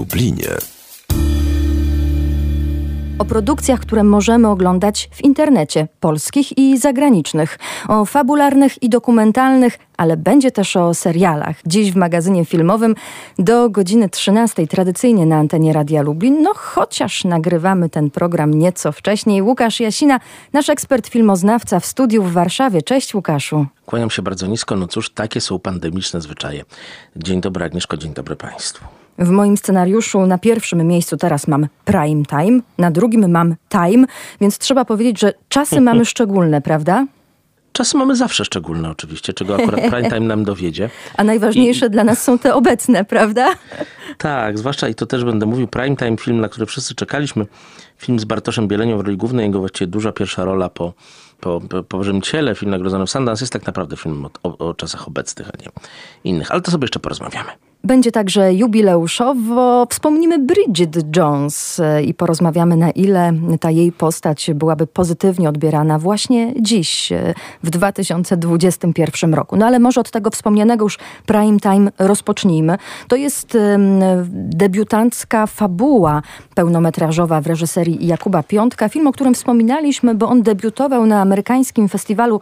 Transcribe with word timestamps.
Lublinie. 0.00 0.48
O 3.18 3.24
produkcjach, 3.24 3.80
które 3.80 4.04
możemy 4.04 4.48
oglądać 4.48 5.08
w 5.12 5.24
internecie, 5.24 5.88
polskich 6.00 6.58
i 6.58 6.78
zagranicznych. 6.78 7.58
O 7.88 8.04
fabularnych 8.04 8.82
i 8.82 8.88
dokumentalnych, 8.88 9.78
ale 9.96 10.16
będzie 10.16 10.50
też 10.50 10.76
o 10.76 10.94
serialach. 10.94 11.56
Dziś 11.66 11.92
w 11.92 11.96
magazynie 11.96 12.44
filmowym 12.44 12.94
do 13.38 13.70
godziny 13.70 14.08
13 14.08 14.66
tradycyjnie 14.66 15.26
na 15.26 15.36
antenie 15.36 15.72
Radia 15.72 16.02
Lublin. 16.02 16.42
No 16.42 16.52
chociaż 16.54 17.24
nagrywamy 17.24 17.88
ten 17.88 18.10
program 18.10 18.54
nieco 18.54 18.92
wcześniej. 18.92 19.42
Łukasz 19.42 19.80
Jasina, 19.80 20.20
nasz 20.52 20.68
ekspert 20.68 21.08
filmoznawca 21.08 21.80
w 21.80 21.86
studiu 21.86 22.22
w 22.22 22.32
Warszawie. 22.32 22.82
Cześć 22.82 23.14
Łukaszu. 23.14 23.66
Kłaniam 23.86 24.10
się 24.10 24.22
bardzo 24.22 24.46
nisko. 24.46 24.76
No 24.76 24.88
cóż, 24.88 25.10
takie 25.10 25.40
są 25.40 25.58
pandemiczne 25.58 26.20
zwyczaje. 26.20 26.64
Dzień 27.16 27.40
dobry 27.40 27.64
Agnieszko, 27.64 27.96
dzień 27.96 28.14
dobry 28.14 28.36
Państwu. 28.36 28.99
W 29.20 29.30
moim 29.30 29.56
scenariuszu 29.56 30.26
na 30.26 30.38
pierwszym 30.38 30.86
miejscu 30.86 31.16
teraz 31.16 31.48
mam 31.48 31.66
prime 31.84 32.22
time, 32.24 32.60
na 32.78 32.90
drugim 32.90 33.30
mam 33.30 33.56
time, 33.68 34.06
więc 34.40 34.58
trzeba 34.58 34.84
powiedzieć, 34.84 35.20
że 35.20 35.32
czasy 35.48 35.80
mamy 35.90 36.04
szczególne, 36.04 36.60
prawda? 36.60 37.06
Czasy 37.72 37.96
mamy 37.96 38.16
zawsze 38.16 38.44
szczególne 38.44 38.90
oczywiście, 38.90 39.32
czego 39.32 39.54
akurat 39.54 39.80
prime 39.80 40.08
time 40.08 40.20
nam 40.20 40.44
dowiedzie. 40.44 40.90
A 41.16 41.24
najważniejsze 41.24 41.86
I... 41.86 41.90
dla 41.90 42.04
nas 42.04 42.22
są 42.22 42.38
te 42.38 42.54
obecne, 42.54 43.04
prawda? 43.04 43.48
Tak, 44.18 44.58
zwłaszcza 44.58 44.88
i 44.88 44.94
to 44.94 45.06
też 45.06 45.24
będę 45.24 45.46
mówił, 45.46 45.68
prime 45.68 45.96
time 45.96 46.16
film, 46.16 46.40
na 46.40 46.48
który 46.48 46.66
wszyscy 46.66 46.94
czekaliśmy. 46.94 47.46
Film 47.96 48.18
z 48.18 48.24
Bartoszem 48.24 48.68
Bielenią 48.68 48.98
w 48.98 49.00
roli 49.00 49.16
głównej, 49.16 49.46
jego 49.46 49.58
właściwie 49.58 49.86
duża 49.86 50.12
pierwsza 50.12 50.44
rola 50.44 50.68
po, 50.68 50.92
po, 51.40 51.60
po, 51.60 51.82
po 51.82 52.20
Ciele, 52.22 52.54
film 52.54 52.70
nagrodzony 52.70 53.06
w 53.06 53.10
Sundance, 53.10 53.42
jest 53.42 53.52
tak 53.52 53.66
naprawdę 53.66 53.96
film 53.96 54.26
o, 54.26 54.30
o, 54.42 54.68
o 54.68 54.74
czasach 54.74 55.08
obecnych, 55.08 55.48
a 55.48 55.62
nie 55.62 55.68
innych. 56.24 56.50
Ale 56.52 56.60
to 56.60 56.70
sobie 56.70 56.84
jeszcze 56.84 57.00
porozmawiamy. 57.00 57.69
Będzie 57.84 58.12
także 58.12 58.54
jubileuszowo. 58.54 59.86
Wspomnimy 59.90 60.38
Bridget 60.38 61.16
Jones 61.16 61.80
e, 61.80 62.02
i 62.02 62.14
porozmawiamy, 62.14 62.76
na 62.76 62.90
ile 62.90 63.32
ta 63.60 63.70
jej 63.70 63.92
postać 63.92 64.50
byłaby 64.54 64.86
pozytywnie 64.86 65.48
odbierana 65.48 65.98
właśnie 65.98 66.54
dziś, 66.60 67.12
e, 67.12 67.34
w 67.62 67.70
2021 67.70 69.34
roku. 69.34 69.56
No 69.56 69.66
ale 69.66 69.78
może 69.78 70.00
od 70.00 70.10
tego 70.10 70.30
wspomnianego 70.30 70.84
już 70.84 70.98
prime 71.26 71.60
time 71.60 71.90
rozpocznijmy. 71.98 72.76
To 73.08 73.16
jest 73.16 73.58
debiutancka 74.32 75.46
fabuła 75.46 76.22
pełnometrażowa 76.54 77.40
w 77.40 77.46
reżyserii 77.46 78.06
Jakuba 78.06 78.42
Piątka. 78.42 78.88
Film, 78.88 79.06
o 79.06 79.12
którym 79.12 79.34
wspominaliśmy, 79.34 80.14
bo 80.14 80.28
on 80.28 80.42
debiutował 80.42 81.06
na 81.06 81.20
amerykańskim 81.20 81.88
festiwalu 81.88 82.40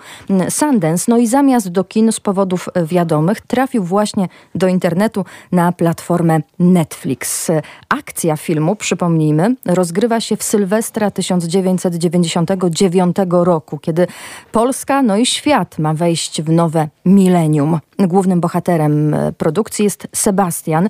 Sundance. 0.48 1.04
No 1.08 1.18
i 1.18 1.26
zamiast 1.26 1.68
do 1.68 1.84
kin 1.84 2.12
z 2.12 2.20
powodów 2.20 2.68
wiadomych 2.84 3.40
trafił 3.40 3.84
właśnie 3.84 4.28
do 4.54 4.68
internetu 4.68 5.24
na 5.52 5.72
platformę 5.72 6.40
Netflix. 6.58 7.50
Akcja 7.88 8.36
filmu, 8.36 8.76
przypomnijmy, 8.76 9.54
rozgrywa 9.66 10.20
się 10.20 10.36
w 10.36 10.42
Sylwestra 10.42 11.10
1999 11.10 13.16
roku, 13.30 13.78
kiedy 13.78 14.06
Polska, 14.52 15.02
no 15.02 15.16
i 15.16 15.26
świat 15.26 15.78
ma 15.78 15.94
wejść 15.94 16.42
w 16.42 16.50
nowe 16.50 16.88
milenium. 17.04 17.78
Głównym 17.98 18.40
bohaterem 18.40 19.16
produkcji 19.38 19.84
jest 19.84 20.08
Sebastian, 20.14 20.88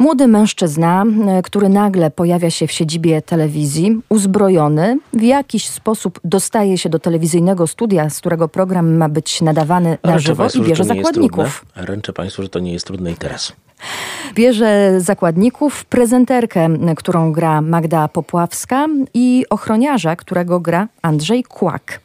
Młody 0.00 0.28
mężczyzna, 0.28 1.04
który 1.44 1.68
nagle 1.68 2.10
pojawia 2.10 2.50
się 2.50 2.66
w 2.66 2.72
siedzibie 2.72 3.22
telewizji, 3.22 4.00
uzbrojony, 4.08 4.98
w 5.12 5.22
jakiś 5.22 5.68
sposób 5.68 6.20
dostaje 6.24 6.78
się 6.78 6.88
do 6.88 6.98
telewizyjnego 6.98 7.66
studia, 7.66 8.10
z 8.10 8.18
którego 8.18 8.48
program 8.48 8.96
ma 8.96 9.08
być 9.08 9.40
nadawany 9.40 9.98
na 10.04 10.18
żywo 10.18 10.42
Państwu, 10.42 10.62
i 10.62 10.66
bierze 10.66 10.84
zakładników. 10.84 11.64
Ręczę 11.76 12.12
Państwu, 12.12 12.42
że 12.42 12.48
to 12.48 12.58
nie 12.58 12.72
jest 12.72 12.86
trudne 12.86 13.12
i 13.12 13.14
teraz. 13.14 13.52
Bierze 14.34 14.94
zakładników, 14.98 15.84
prezenterkę, 15.84 16.68
którą 16.96 17.32
gra 17.32 17.60
Magda 17.60 18.08
Popławska 18.08 18.86
i 19.14 19.44
ochroniarza, 19.50 20.16
którego 20.16 20.60
gra 20.60 20.88
Andrzej 21.02 21.44
Kłak. 21.44 22.00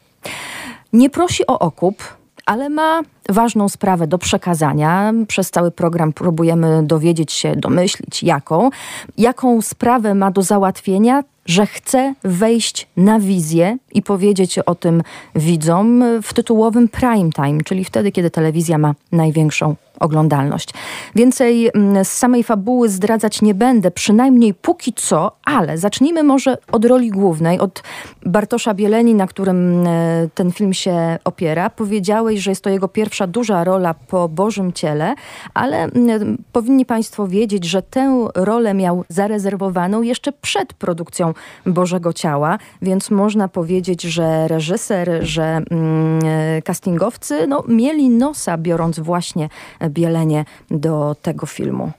Nie 0.94 1.10
prosi 1.10 1.48
o 1.48 1.60
okup, 1.60 2.04
ale 2.46 2.70
ma 2.70 3.02
ważną 3.30 3.70
sprawę 3.70 4.08
do 4.08 4.18
przekazania. 4.18 5.14
Przez 5.28 5.52
cały 5.52 5.72
program 5.72 6.14
próbujemy 6.14 6.84
dowiedzieć 6.84 7.34
się, 7.34 7.56
domyślić 7.56 8.24
jaką. 8.24 8.70
Jaką 9.18 9.62
sprawę 9.62 10.16
ma 10.16 10.32
do 10.32 10.42
załatwienia, 10.42 11.24
że 11.46 11.66
chce 11.66 12.14
wejść 12.24 12.88
na 12.98 13.20
wizję 13.20 13.78
i 13.94 14.02
powiedzieć 14.02 14.60
o 14.60 14.76
tym 14.76 15.04
widzom 15.36 16.04
w 16.24 16.34
tytułowym 16.34 16.88
prime 16.88 17.30
time, 17.32 17.62
czyli 17.66 17.86
wtedy, 17.86 18.12
kiedy 18.12 18.32
telewizja 18.32 18.78
ma 18.78 18.96
największą 19.12 19.76
oglądalność. 20.00 20.70
Więcej 21.16 21.70
mm, 21.74 22.06
z 22.06 22.12
samej 22.12 22.44
fabuły 22.44 22.90
zdradzać 22.90 23.42
nie 23.42 23.54
będę, 23.54 23.92
przynajmniej 23.92 24.54
póki 24.54 24.94
co, 24.94 25.32
ale 25.46 25.78
zacznijmy 25.78 26.24
może 26.24 26.58
od 26.72 26.86
roli 26.86 27.10
głównej, 27.10 27.60
od 27.60 27.84
Bartosza 28.26 28.74
Bieleni, 28.74 29.16
na 29.16 29.28
którym 29.28 29.88
e, 29.88 30.28
ten 30.36 30.52
film 30.52 30.74
się 30.74 31.18
opiera. 31.24 31.70
Powiedziałeś, 31.70 32.40
że 32.40 32.52
jest 32.52 32.64
to 32.64 32.70
jego 32.70 32.88
pierwsza 32.88 33.28
duża 33.28 33.64
rola 33.64 33.94
po 33.94 34.30
Bożym 34.30 34.74
Ciele, 34.74 35.16
ale 35.54 35.84
mm, 35.84 36.38
powinni 36.52 36.86
Państwo 36.86 37.28
wiedzieć, 37.28 37.66
że 37.66 37.82
tę 37.82 38.28
rolę 38.36 38.74
miał 38.74 39.04
zarezerwowaną 39.10 40.02
jeszcze 40.02 40.32
przed 40.32 40.74
produkcją 40.74 41.34
Bożego 41.66 42.14
Ciała, 42.14 42.58
więc 42.82 43.12
można 43.12 43.48
powiedzieć, 43.48 44.02
że 44.02 44.48
reżyser, 44.48 45.10
że 45.22 45.44
mm, 45.44 46.20
e, 46.26 46.62
castingowcy 46.62 47.48
no, 47.48 47.64
mieli 47.68 48.10
nosa, 48.10 48.58
biorąc 48.58 49.00
właśnie 49.00 49.50
Bielenie 49.90 50.46
do 50.72 51.16
tego 51.22 51.46
filmu? 51.46 51.92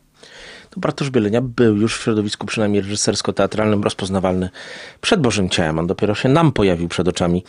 To 0.70 0.80
Bartosz 0.80 1.10
Bielenia 1.10 1.40
był 1.40 1.76
już 1.76 1.98
w 1.98 2.02
środowisku 2.02 2.46
przynajmniej 2.46 2.82
reżysersko-teatralnym 2.82 3.82
rozpoznawalny 3.82 4.50
przed 5.00 5.20
Bożym 5.20 5.48
Ciałem. 5.48 5.78
On 5.78 5.86
dopiero 5.86 6.14
się 6.14 6.28
nam 6.28 6.52
pojawił 6.52 6.88
przed 6.88 7.08
oczami 7.08 7.44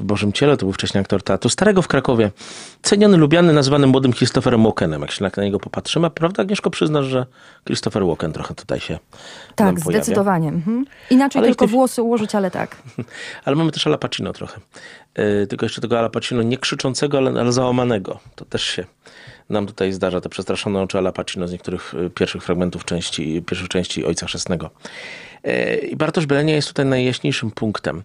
w 0.00 0.04
Bożym 0.04 0.32
Ciele, 0.32 0.56
to 0.56 0.66
był 0.66 0.72
wcześniej 0.72 1.00
aktor 1.00 1.22
teatru 1.22 1.50
starego 1.50 1.82
w 1.82 1.88
Krakowie. 1.88 2.30
Ceniony, 2.82 3.16
lubiany, 3.16 3.52
nazywany 3.52 3.86
młodym 3.86 4.12
Christopherem 4.12 4.62
Walkenem. 4.62 5.00
Jak 5.00 5.10
się 5.10 5.24
na 5.36 5.42
niego 5.42 5.60
popatrzymy, 5.60 6.10
prawda 6.10 6.42
Agnieszko 6.42 6.70
przyznasz, 6.70 7.06
że 7.06 7.26
Christopher 7.66 8.06
Walken 8.06 8.32
trochę 8.32 8.54
tutaj 8.54 8.80
się 8.80 8.98
Tak, 9.54 9.80
zdecydowanie. 9.80 10.48
Mhm. 10.48 10.84
Inaczej 11.10 11.38
ale 11.38 11.48
tylko 11.48 11.66
włosy 11.66 12.02
ułożyć, 12.02 12.34
ale 12.34 12.50
tak. 12.50 12.76
ale 13.44 13.56
mamy 13.56 13.72
też 13.72 13.86
Ala 13.86 13.98
Pacino 13.98 14.32
trochę. 14.32 14.60
Yy, 15.18 15.46
tylko 15.46 15.66
jeszcze 15.66 15.80
tego 15.80 15.98
Ala 15.98 16.08
Pacino 16.08 16.42
nie 16.42 16.58
krzyczącego, 16.58 17.18
ale, 17.18 17.40
ale 17.40 17.52
załamanego. 17.52 18.18
To 18.34 18.44
też 18.44 18.62
się 18.62 18.84
nam 19.50 19.66
tutaj 19.66 19.92
zdarza 19.92 20.20
te 20.20 20.28
przestraszone 20.28 20.82
oczy 20.82 20.98
Ala 20.98 21.12
z 21.44 21.52
niektórych 21.52 21.94
y, 21.94 22.10
pierwszych 22.10 22.42
fragmentów 22.42 22.84
części, 22.84 23.42
pierwszych 23.42 23.68
części 23.68 24.04
Ojca 24.04 24.26
Chrzestnego. 24.26 24.70
E, 25.44 25.76
I 25.76 25.96
Bartosz 25.96 26.26
Belenia 26.26 26.54
jest 26.54 26.68
tutaj 26.68 26.86
najjaśniejszym 26.86 27.50
punktem. 27.50 28.02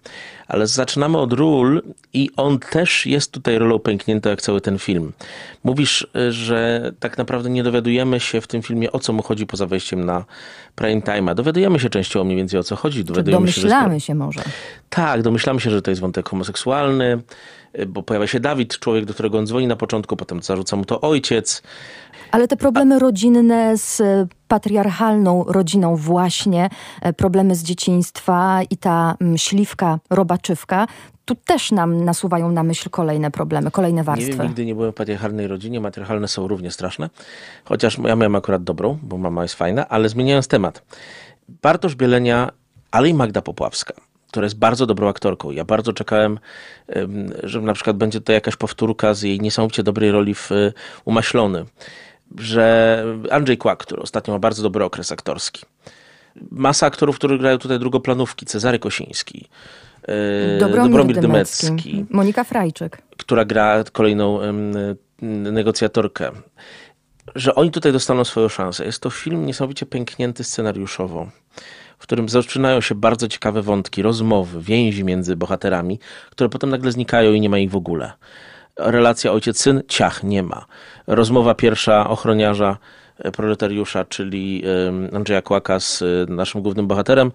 Ale 0.48 0.66
zaczynamy 0.66 1.18
od 1.18 1.32
ról 1.32 1.82
i 2.12 2.30
on 2.36 2.58
też 2.58 3.06
jest 3.06 3.32
tutaj 3.32 3.58
rolą 3.58 3.78
pękniętą 3.78 4.30
jak 4.30 4.42
cały 4.42 4.60
ten 4.60 4.78
film. 4.78 5.12
Mówisz, 5.64 6.06
e, 6.16 6.32
że 6.32 6.92
tak 7.00 7.18
naprawdę 7.18 7.50
nie 7.50 7.62
dowiadujemy 7.62 8.20
się 8.20 8.40
w 8.40 8.46
tym 8.46 8.62
filmie 8.62 8.92
o 8.92 8.98
co 8.98 9.12
mu 9.12 9.22
chodzi 9.22 9.46
poza 9.46 9.66
wejściem 9.66 10.04
na 10.04 10.24
prime 10.74 11.02
time. 11.02 11.34
Dowiadujemy 11.34 11.80
się 11.80 11.90
częściowo 11.90 12.24
mniej 12.24 12.36
więcej 12.36 12.60
o 12.60 12.62
co 12.62 12.76
chodzi. 12.76 13.04
Dowiadujemy 13.04 13.40
domyślamy 13.40 14.00
się, 14.00 14.06
się 14.06 14.14
może. 14.14 14.40
Tak, 14.90 15.22
domyślamy 15.22 15.60
się, 15.60 15.70
że 15.70 15.82
to 15.82 15.90
jest 15.90 16.00
wątek 16.00 16.28
homoseksualny, 16.28 17.22
e, 17.72 17.86
bo 17.86 18.02
pojawia 18.02 18.26
się 18.26 18.40
Dawid, 18.40 18.78
człowiek, 18.78 19.04
do 19.04 19.14
którego 19.14 19.38
on 19.38 19.46
dzwoni 19.46 19.66
na 19.66 19.76
początku, 19.76 20.16
potem 20.16 20.42
zarzuca 20.42 20.76
mu 20.76 20.84
to 20.84 21.00
ojciec. 21.00 21.62
Ale 22.30 22.48
te 22.48 22.56
problemy 22.56 22.98
rodzinne 22.98 23.78
z 23.78 24.00
e, 24.00 24.26
patriarchalną 24.48 25.44
rodziną 25.44 25.96
właśnie, 25.96 26.68
e, 27.02 27.12
problemy 27.12 27.54
z 27.54 27.62
dzieciństwa 27.62 28.60
i 28.70 28.76
ta 28.76 29.16
mm, 29.20 29.38
śliwka, 29.38 29.98
robaczywka, 30.10 30.86
tu 31.24 31.34
też 31.34 31.72
nam 31.72 32.04
nasuwają 32.04 32.52
na 32.52 32.62
myśl 32.62 32.90
kolejne 32.90 33.30
problemy, 33.30 33.70
kolejne 33.70 34.04
warstwy. 34.04 34.38
Nie 34.38 34.44
nigdy 34.44 34.66
nie 34.66 34.74
byłem 34.74 34.92
w 34.92 34.94
patriarchalnej 34.94 35.46
rodzinie, 35.46 35.80
matriarchalne 35.80 36.28
są 36.28 36.48
równie 36.48 36.70
straszne. 36.70 37.10
Chociaż 37.64 37.98
ja 37.98 38.16
miałem 38.16 38.36
akurat 38.36 38.64
dobrą, 38.64 38.98
bo 39.02 39.18
mama 39.18 39.42
jest 39.42 39.54
fajna, 39.54 39.88
ale 39.88 40.08
zmieniając 40.08 40.48
temat. 40.48 40.82
Bartosz 41.62 41.94
Bielenia, 41.94 42.50
ale 42.90 43.08
i 43.08 43.14
Magda 43.14 43.42
Popławska 43.42 43.94
która 44.36 44.44
jest 44.44 44.58
bardzo 44.58 44.86
dobrą 44.86 45.08
aktorką. 45.08 45.50
Ja 45.50 45.64
bardzo 45.64 45.92
czekałem, 45.92 46.38
że 47.42 47.60
na 47.60 47.72
przykład 47.72 47.96
będzie 47.96 48.20
to 48.20 48.32
jakaś 48.32 48.56
powtórka 48.56 49.14
z 49.14 49.22
jej 49.22 49.40
niesamowicie 49.40 49.82
dobrej 49.82 50.10
roli 50.10 50.34
w 50.34 50.52
e, 50.52 50.72
Umaślony 51.04 51.64
że 52.38 53.04
Andrzej 53.30 53.58
Kłak, 53.58 53.78
który 53.78 54.02
ostatnio 54.02 54.34
ma 54.34 54.38
bardzo 54.38 54.62
dobry 54.62 54.84
okres 54.84 55.12
aktorski. 55.12 55.62
Masa 56.50 56.86
aktorów, 56.86 57.16
którzy 57.16 57.38
grają 57.38 57.58
tutaj 57.58 57.78
drugoplanówki. 57.78 58.46
Cezary 58.46 58.78
Kosiński, 58.78 59.48
yy, 60.08 60.14
Dobromir, 60.60 60.90
Dobromir 60.90 61.20
Dymecki, 61.20 61.66
Dymecki, 61.66 62.06
Monika 62.10 62.44
Frajczyk. 62.44 63.02
Która 63.16 63.44
gra 63.44 63.84
kolejną 63.92 64.40
negocjatorkę. 65.22 66.30
Że 67.34 67.54
oni 67.54 67.70
tutaj 67.70 67.92
dostaną 67.92 68.24
swoją 68.24 68.48
szansę. 68.48 68.84
Jest 68.84 69.00
to 69.00 69.10
film 69.10 69.46
niesamowicie 69.46 69.86
pęknięty 69.86 70.44
scenariuszowo, 70.44 71.28
w 71.98 72.02
którym 72.02 72.28
zaczynają 72.28 72.80
się 72.80 72.94
bardzo 72.94 73.28
ciekawe 73.28 73.62
wątki, 73.62 74.02
rozmowy, 74.02 74.62
więzi 74.62 75.04
między 75.04 75.36
bohaterami, 75.36 75.98
które 76.30 76.48
potem 76.48 76.70
nagle 76.70 76.92
znikają 76.92 77.32
i 77.32 77.40
nie 77.40 77.48
ma 77.48 77.58
ich 77.58 77.70
w 77.70 77.76
ogóle 77.76 78.12
relacja 78.78 79.32
ojciec-syn, 79.32 79.82
ciach, 79.88 80.24
nie 80.24 80.42
ma. 80.42 80.66
Rozmowa 81.06 81.54
pierwsza 81.54 82.10
ochroniarza 82.10 82.76
proletariusza, 83.32 84.04
czyli 84.04 84.62
Andrzeja 85.12 85.42
Kłaka 85.42 85.80
z 85.80 86.04
naszym 86.28 86.62
głównym 86.62 86.86
bohaterem, 86.86 87.32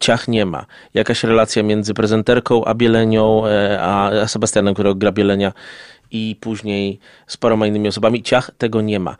ciach 0.00 0.28
nie 0.28 0.46
ma. 0.46 0.66
Jakaś 0.94 1.24
relacja 1.24 1.62
między 1.62 1.94
prezenterką 1.94 2.64
a 2.64 2.74
Bielenią, 2.74 3.42
a 3.80 4.10
Sebastianem, 4.26 4.74
którego 4.74 4.94
gra 4.94 5.12
Bielenia 5.12 5.52
i 6.10 6.36
później 6.40 6.98
z 7.26 7.36
paroma 7.36 7.66
innymi 7.66 7.88
osobami. 7.88 8.22
Ciach 8.22 8.50
tego 8.58 8.80
nie 8.80 9.00
ma. 9.00 9.16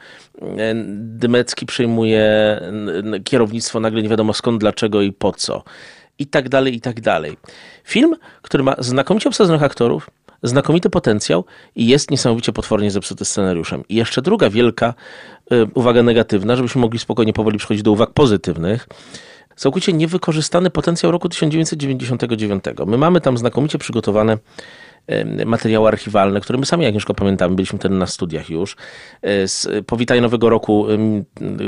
Dymecki 0.97 1.67
przejmuje 1.67 2.61
kierownictwo 3.25 3.81
nagle 3.81 4.03
nie 4.03 4.09
wiadomo 4.09 4.33
skąd, 4.33 4.61
dlaczego 4.61 5.03
i 5.03 5.13
po 5.13 5.33
co. 5.33 5.63
I 6.19 6.27
tak 6.27 6.49
dalej, 6.49 6.75
i 6.75 6.81
tak 6.81 7.01
dalej. 7.01 7.37
Film, 7.85 8.17
który 8.43 8.65
ma 8.65 8.75
znakomicie 8.79 9.29
obsadzonych 9.29 9.63
aktorów, 9.63 10.11
znakomity 10.49 10.91
potencjał 10.91 11.45
i 11.77 11.87
jest 11.87 12.11
niesamowicie 12.11 12.53
potwornie 12.53 12.91
zepsuty 12.91 13.25
scenariuszem. 13.25 13.85
I 13.89 13.95
jeszcze 13.95 14.23
druga 14.23 14.51
wielka 14.51 14.95
y, 15.53 15.67
uwaga 15.75 16.03
negatywna, 16.03 16.57
żebyśmy 16.57 16.81
mogli 16.81 16.99
spokojnie 16.99 17.33
powoli 17.33 17.59
przechodzić 17.59 17.83
do 17.83 17.93
uwag 17.93 18.11
pozytywnych. 18.11 18.89
Całkowicie 19.57 19.93
niewykorzystany 19.93 20.71
potencjał 20.71 21.13
roku 21.13 21.29
1999. 21.29 22.65
My 22.87 22.99
mamy 22.99 23.21
tam 23.21 23.39
znakomicie 23.39 23.79
przygotowane 23.79 24.39
materiały 25.47 25.89
archiwalne, 25.89 26.41
które 26.41 26.59
my 26.59 26.67
sami, 26.67 26.87
Agnieszko, 26.87 27.15
pamiętamy, 27.15 27.55
byliśmy 27.55 27.79
wtedy 27.79 27.95
na 27.95 28.07
studiach 28.07 28.51
już, 28.51 28.77
e, 29.23 29.49
z 29.49 29.87
powitania 29.87 30.21
Nowego 30.21 30.49
Roku, 30.49 30.87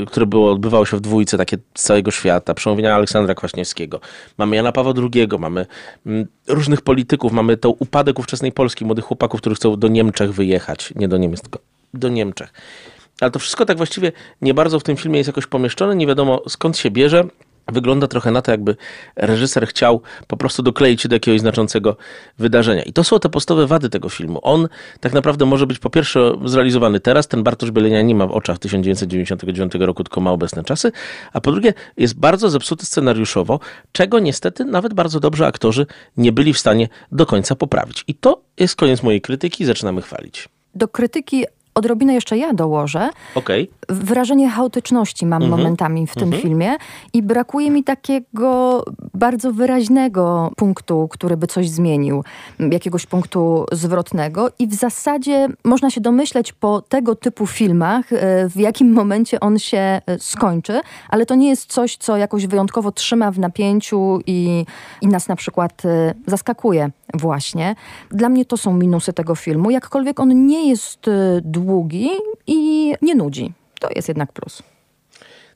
które 0.07 0.25
było, 0.25 0.51
odbywało 0.51 0.85
się 0.85 0.97
w 0.97 1.01
dwójce 1.01 1.37
takie 1.37 1.57
z 1.75 1.83
całego 1.83 2.11
świata, 2.11 2.53
przemówienia 2.53 2.95
Aleksandra 2.95 3.35
Kwaśniewskiego. 3.35 3.99
Mamy 4.37 4.55
Jana 4.55 4.71
Pawła 4.71 4.93
II, 4.97 5.27
mamy 5.39 5.65
różnych 6.47 6.81
polityków, 6.81 7.31
mamy 7.31 7.57
to 7.57 7.69
upadek 7.69 8.19
ówczesnej 8.19 8.51
Polski, 8.51 8.85
młodych 8.85 9.05
chłopaków, 9.05 9.41
którzy 9.41 9.55
chcą 9.55 9.75
do 9.75 9.87
Niemczech 9.87 10.33
wyjechać, 10.33 10.93
nie 10.95 11.07
do 11.07 11.17
Niemiec, 11.17 11.41
tylko 11.41 11.59
do 11.93 12.09
Niemczech. 12.09 12.53
Ale 13.21 13.31
to 13.31 13.39
wszystko 13.39 13.65
tak 13.65 13.77
właściwie 13.77 14.11
nie 14.41 14.53
bardzo 14.53 14.79
w 14.79 14.83
tym 14.83 14.97
filmie 14.97 15.17
jest 15.17 15.27
jakoś 15.27 15.47
pomieszczone, 15.47 15.95
nie 15.95 16.07
wiadomo 16.07 16.41
skąd 16.47 16.77
się 16.77 16.91
bierze. 16.91 17.23
Wygląda 17.71 18.07
trochę 18.07 18.31
na 18.31 18.41
to, 18.41 18.51
jakby 18.51 18.75
reżyser 19.15 19.67
chciał 19.67 20.01
po 20.27 20.37
prostu 20.37 20.63
dokleić 20.63 21.01
się 21.01 21.09
do 21.09 21.15
jakiegoś 21.15 21.39
znaczącego 21.39 21.97
wydarzenia. 22.37 22.83
I 22.83 22.93
to 22.93 23.03
są 23.03 23.19
te 23.19 23.29
podstawowe 23.29 23.67
wady 23.67 23.89
tego 23.89 24.09
filmu. 24.09 24.39
On 24.41 24.67
tak 24.99 25.13
naprawdę 25.13 25.45
może 25.45 25.67
być 25.67 25.79
po 25.79 25.89
pierwsze 25.89 26.31
zrealizowany 26.45 26.99
teraz, 26.99 27.27
ten 27.27 27.43
Bartosz 27.43 27.71
Bielenia 27.71 28.01
nie 28.01 28.15
ma 28.15 28.27
w 28.27 28.31
oczach 28.31 28.59
1999 28.59 29.73
roku, 29.79 30.03
tylko 30.03 30.21
ma 30.21 30.31
obecne 30.31 30.63
czasy, 30.63 30.91
a 31.33 31.41
po 31.41 31.51
drugie 31.51 31.73
jest 31.97 32.19
bardzo 32.19 32.49
zepsuty 32.49 32.85
scenariuszowo, 32.85 33.59
czego 33.91 34.19
niestety 34.19 34.65
nawet 34.65 34.93
bardzo 34.93 35.19
dobrze 35.19 35.47
aktorzy 35.47 35.85
nie 36.17 36.31
byli 36.31 36.53
w 36.53 36.59
stanie 36.59 36.87
do 37.11 37.25
końca 37.25 37.55
poprawić. 37.55 38.03
I 38.07 38.15
to 38.15 38.41
jest 38.57 38.75
koniec 38.75 39.03
mojej 39.03 39.21
krytyki, 39.21 39.65
zaczynamy 39.65 40.01
chwalić. 40.01 40.49
Do 40.75 40.87
krytyki 40.87 41.45
odrobinę 41.79 42.13
jeszcze 42.13 42.37
ja 42.37 42.53
dołożę. 42.53 43.09
Okay. 43.35 43.67
Wrażenie 43.89 44.49
chaotyczności 44.49 45.25
mam 45.25 45.43
mm 45.43 45.53
-hmm. 45.53 45.57
momentami 45.57 46.07
w 46.07 46.13
tym 46.13 46.23
mm 46.23 46.39
-hmm. 46.39 46.41
filmie 46.41 46.75
i 47.13 47.23
brakuje 47.23 47.71
mi 47.71 47.83
takiego 47.83 48.83
bardzo 49.13 49.53
wyraźnego 49.53 50.51
punktu, 50.55 51.07
który 51.11 51.37
by 51.37 51.47
coś 51.47 51.69
zmienił, 51.69 52.23
jakiegoś 52.71 53.05
punktu 53.05 53.65
zwrotnego 53.71 54.49
i 54.59 54.67
w 54.67 54.73
zasadzie 54.73 55.47
można 55.63 55.89
się 55.89 56.01
domyśleć 56.01 56.53
po 56.53 56.81
tego 56.81 57.15
typu 57.15 57.47
filmach, 57.47 58.13
e, 58.13 58.49
w 58.49 58.55
jakim 58.55 58.93
momencie 58.93 59.39
on 59.39 59.59
się 59.59 59.77
e, 59.77 60.01
skończy, 60.19 60.81
ale 61.09 61.25
to 61.25 61.35
nie 61.35 61.49
jest 61.49 61.71
coś, 61.71 61.97
co 61.97 62.17
jakoś 62.17 62.47
wyjątkowo 62.47 62.91
trzyma 62.91 63.31
w 63.31 63.39
napięciu 63.39 64.19
i, 64.27 64.65
i 65.01 65.07
nas 65.07 65.27
na 65.27 65.35
przykład 65.35 65.85
e, 65.85 66.13
zaskakuje 66.27 66.91
właśnie. 67.13 67.75
Dla 68.11 68.29
mnie 68.29 68.45
to 68.45 68.57
są 68.57 68.73
minusy 68.73 69.13
tego 69.13 69.35
filmu, 69.35 69.71
jakkolwiek 69.71 70.19
on 70.19 70.45
nie 70.45 70.69
jest 70.69 71.05
długi 71.41 72.09
i 72.47 72.93
nie 73.01 73.15
nudzi. 73.15 73.53
To 73.79 73.89
jest 73.95 74.07
jednak 74.07 74.31
plus. 74.31 74.63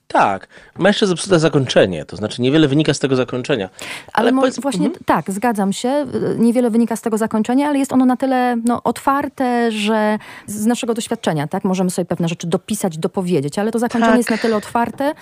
Tak, 0.08 0.48
ma 0.78 0.88
jeszcze 0.88 1.06
zepsute 1.06 1.38
zakończenie, 1.38 2.04
to 2.04 2.16
znaczy 2.16 2.42
niewiele 2.42 2.68
wynika 2.68 2.94
z 2.94 2.98
tego 2.98 3.16
zakończenia. 3.16 3.70
Ale, 4.12 4.28
ale 4.28 4.40
powiedz... 4.40 4.60
właśnie 4.60 4.86
mhm. 4.86 5.04
tak, 5.04 5.30
zgadzam 5.30 5.72
się, 5.72 6.06
niewiele 6.38 6.70
wynika 6.70 6.96
z 6.96 7.02
tego 7.02 7.18
zakończenia, 7.18 7.68
ale 7.68 7.78
jest 7.78 7.92
ono 7.92 8.04
na 8.04 8.16
tyle 8.16 8.56
no, 8.64 8.82
otwarte, 8.82 9.72
że 9.72 10.18
z 10.46 10.66
naszego 10.66 10.94
doświadczenia, 10.94 11.46
tak, 11.46 11.64
możemy 11.64 11.90
sobie 11.90 12.06
pewne 12.06 12.28
rzeczy 12.28 12.46
dopisać, 12.46 12.98
dopowiedzieć, 12.98 13.58
ale 13.58 13.72
to 13.72 13.78
zakończenie 13.78 14.12
tak. 14.12 14.18
jest 14.18 14.30
na 14.30 14.38
tyle 14.38 14.56
otwarte, 14.56 15.14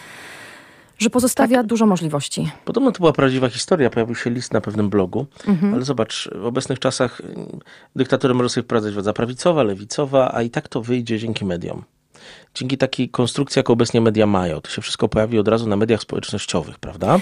że 0.99 1.11
pozostawia 1.11 1.57
tak. 1.57 1.67
dużo 1.67 1.87
możliwości. 1.87 2.51
Podobno 2.65 2.93
to 2.93 2.99
była 2.99 3.13
prawdziwa 3.13 3.49
historia, 3.49 3.91
pojawił 3.91 4.15
się 4.15 4.31
list 4.31 4.53
na 4.53 4.61
pewnym 4.61 4.91
blogu, 4.91 5.27
mhm. 5.47 5.75
ale 5.75 5.83
zobacz, 5.83 6.29
w 6.35 6.47
obecnych 6.47 6.79
czasach 6.79 7.23
dyktaturę 7.97 8.35
może 8.35 8.49
sobie 8.49 8.65
wprowadzać 8.65 8.95
władza 8.95 9.13
prawicowa, 9.13 9.63
lewicowa, 9.63 10.35
a 10.35 10.43
i 10.43 10.51
tak 10.51 10.69
to 10.69 10.83
wyjdzie 10.83 11.19
dzięki 11.19 11.45
mediom 11.45 11.85
dzięki 12.55 12.79
takiej 12.79 13.09
konstrukcji, 13.09 13.59
jaką 13.59 13.73
obecnie 13.73 14.01
media 14.01 14.27
mają. 14.27 14.61
To 14.61 14.71
się 14.71 14.83
wszystko 14.83 15.09
pojawi 15.09 15.39
od 15.39 15.49
razu 15.49 15.69
na 15.69 15.77
mediach 15.77 16.01
społecznościowych, 16.01 16.79
prawda? 16.79 17.19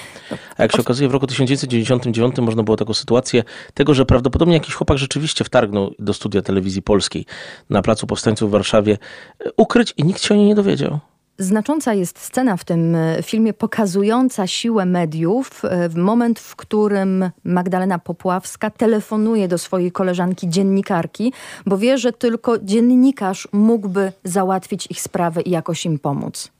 A 0.56 0.62
jak 0.62 0.72
się 0.72 0.80
okazuje, 0.80 1.08
w 1.08 1.12
roku 1.12 1.26
1999 1.26 2.38
można 2.38 2.62
było 2.62 2.76
taką 2.76 2.94
sytuację 2.94 3.44
tego, 3.74 3.94
że 3.94 4.06
prawdopodobnie 4.06 4.54
jakiś 4.54 4.74
chłopak 4.74 4.98
rzeczywiście 4.98 5.44
wtargnął 5.44 5.94
do 5.98 6.14
studia 6.14 6.42
telewizji 6.42 6.82
polskiej 6.82 7.26
na 7.70 7.82
Placu 7.82 8.06
Powstańców 8.06 8.50
w 8.50 8.52
Warszawie, 8.52 8.98
e, 9.46 9.50
ukryć 9.56 9.94
i 9.96 10.04
nikt 10.04 10.22
się 10.22 10.34
o 10.34 10.36
niej 10.36 10.46
nie 10.46 10.54
dowiedział. 10.54 10.98
Znacząca 11.40 11.94
jest 11.94 12.18
scena 12.18 12.56
w 12.56 12.64
tym 12.64 12.94
e, 12.94 13.22
filmie 13.22 13.52
pokazująca 13.52 14.46
siłę 14.46 14.86
mediów, 14.86 15.64
e, 15.64 15.88
w 15.88 15.96
moment, 15.96 16.40
w 16.40 16.56
którym 16.56 17.30
Magdalena 17.44 17.98
Popławska 17.98 18.70
telefonuje 18.70 19.48
do 19.48 19.58
swojej 19.58 19.92
koleżanki 19.92 20.48
dziennikarki, 20.48 21.32
bo 21.66 21.78
wie, 21.78 21.98
że 21.98 22.12
tylko 22.12 22.58
dziennikarz 22.58 23.48
mógłby 23.52 24.12
załatwić 24.24 24.86
ich 24.90 25.00
sprawę 25.00 25.42
i 25.42 25.50
jakoś 25.50 25.84
im 25.84 25.98
pomóc. 25.98 26.50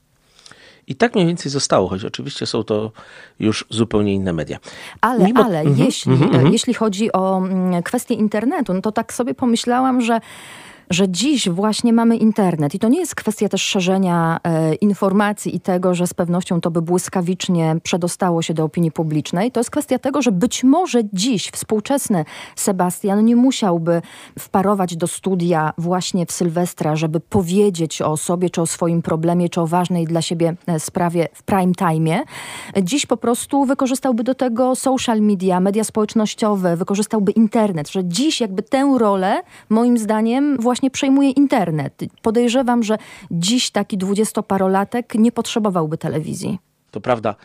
I 0.87 0.95
tak 0.95 1.15
mniej 1.15 1.27
więcej 1.27 1.51
zostało, 1.51 1.87
choć 1.87 2.05
oczywiście 2.05 2.45
są 2.45 2.63
to 2.63 2.91
już 3.39 3.65
zupełnie 3.69 4.13
inne 4.13 4.33
media. 4.33 4.57
Ale, 5.01 5.25
Mimo... 5.25 5.45
ale 5.45 5.59
mm 5.59 5.73
-hmm, 5.73 5.85
jeśli, 5.85 6.13
mm 6.13 6.29
-hmm. 6.29 6.51
jeśli 6.51 6.73
chodzi 6.73 7.11
o 7.11 7.37
mm, 7.37 7.83
kwestię 7.83 8.13
internetu, 8.13 8.73
no 8.73 8.81
to 8.81 8.91
tak 8.91 9.13
sobie 9.13 9.33
pomyślałam, 9.33 10.01
że 10.01 10.19
że 10.91 11.09
dziś 11.09 11.49
właśnie 11.49 11.93
mamy 11.93 12.17
internet 12.17 12.75
i 12.75 12.79
to 12.79 12.89
nie 12.89 12.99
jest 12.99 13.15
kwestia 13.15 13.49
też 13.49 13.61
szerzenia 13.61 14.39
e, 14.43 14.75
informacji 14.75 15.55
i 15.55 15.59
tego, 15.59 15.95
że 15.95 16.07
z 16.07 16.13
pewnością 16.13 16.61
to 16.61 16.71
by 16.71 16.81
błyskawicznie 16.81 17.75
przedostało 17.83 18.41
się 18.41 18.53
do 18.53 18.63
opinii 18.63 18.91
publicznej. 18.91 19.51
To 19.51 19.59
jest 19.59 19.69
kwestia 19.69 19.99
tego, 19.99 20.21
że 20.21 20.31
być 20.31 20.63
może 20.63 21.01
dziś 21.13 21.49
współczesny 21.49 22.25
Sebastian 22.55 23.25
nie 23.25 23.35
musiałby 23.35 24.01
wparować 24.39 24.95
do 24.95 25.07
studia 25.07 25.73
właśnie 25.77 26.25
w 26.25 26.31
Sylwestra, 26.31 26.95
żeby 26.95 27.19
powiedzieć 27.19 28.01
o 28.01 28.17
sobie, 28.17 28.49
czy 28.49 28.61
o 28.61 28.65
swoim 28.65 29.01
problemie, 29.01 29.49
czy 29.49 29.61
o 29.61 29.67
ważnej 29.67 30.05
dla 30.05 30.21
siebie 30.21 30.55
e, 30.67 30.79
sprawie 30.79 31.27
w 31.33 31.43
prime 31.43 31.73
time. 31.73 32.23
Dziś 32.83 33.05
po 33.05 33.17
prostu 33.17 33.65
wykorzystałby 33.65 34.23
do 34.23 34.35
tego 34.35 34.75
social 34.75 35.21
media, 35.21 35.59
media 35.59 35.83
społecznościowe, 35.83 36.77
wykorzystałby 36.77 37.31
internet, 37.31 37.89
że 37.89 38.05
dziś 38.05 38.41
jakby 38.41 38.63
tę 38.63 38.95
rolę 38.99 39.43
moim 39.69 39.97
zdaniem 39.97 40.57
właśnie 40.59 40.80
właśnie 40.81 40.91
przejmuje 40.91 41.29
internet. 41.29 42.01
Podejrzewam, 42.21 42.83
że 42.83 42.97
dziś 43.31 43.71
taki 43.71 43.97
dwudziestoparolatek 43.97 45.15
nie 45.15 45.31
potrzebowałby 45.31 45.97
telewizji. 45.97 46.59
To 46.91 47.01
prawda. 47.01 47.35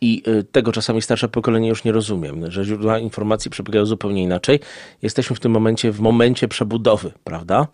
I 0.00 0.22
y, 0.28 0.44
tego 0.44 0.72
czasami 0.72 1.02
starsze 1.02 1.28
pokolenie 1.28 1.68
już 1.68 1.84
nie 1.84 1.92
rozumiem, 1.92 2.50
że 2.50 2.64
źródła 2.64 2.98
informacji 2.98 3.50
przebiegają 3.50 3.86
zupełnie 3.86 4.22
inaczej. 4.22 4.60
Jesteśmy 5.02 5.36
w 5.36 5.40
tym 5.40 5.52
momencie 5.52 5.92
w 5.92 6.00
momencie 6.00 6.48
przebudowy, 6.48 7.12
prawda? 7.24 7.66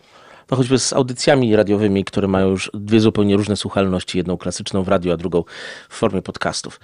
No 0.51 0.57
choćby 0.57 0.79
z 0.79 0.93
audycjami 0.93 1.55
radiowymi, 1.55 2.03
które 2.03 2.27
mają 2.27 2.49
już 2.49 2.71
dwie 2.73 2.99
zupełnie 2.99 3.37
różne 3.37 3.55
słuchalności, 3.55 4.17
jedną 4.17 4.37
klasyczną 4.37 4.83
w 4.83 4.87
radio, 4.87 5.13
a 5.13 5.17
drugą 5.17 5.43
w 5.89 5.95
formie 5.95 6.21
podcastów. 6.21 6.79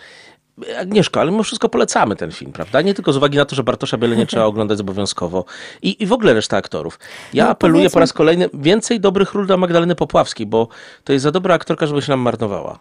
Agnieszko, 0.80 1.20
ale 1.20 1.32
my 1.32 1.44
wszystko 1.44 1.70
polecamy 1.70 2.16
ten 2.16 2.32
film, 2.32 2.52
prawda? 2.52 2.82
Nie 2.82 2.94
tylko 2.94 3.14
z 3.14 3.18
uwagi 3.18 3.38
na 3.38 3.46
to, 3.46 3.56
że 3.56 3.64
Bartosza 3.64 3.98
Biele 3.98 4.16
nie 4.16 4.26
trzeba 4.26 4.46
oglądać 4.46 4.80
obowiązkowo 4.80 5.46
i, 5.82 6.04
i 6.04 6.06
w 6.06 6.14
ogóle 6.14 6.34
reszta 6.34 6.58
aktorów. 6.58 7.00
Ja 7.34 7.44
no, 7.44 7.50
apeluję 7.50 7.80
powiedzmy... 7.80 7.94
po 7.94 8.00
raz 8.00 8.14
kolejny 8.14 8.50
więcej 8.54 9.00
dobrych 9.00 9.34
ról 9.34 9.48
dla 9.48 9.58
Magdaleny 9.58 9.96
Popławskiej, 9.96 10.46
bo 10.46 10.68
to 11.04 11.14
jest 11.14 11.24
za 11.24 11.32
dobra 11.32 11.56
aktorka, 11.56 11.88
żeby 11.88 12.02
się 12.02 12.12
nam 12.12 12.20
marnowała. 12.20 12.80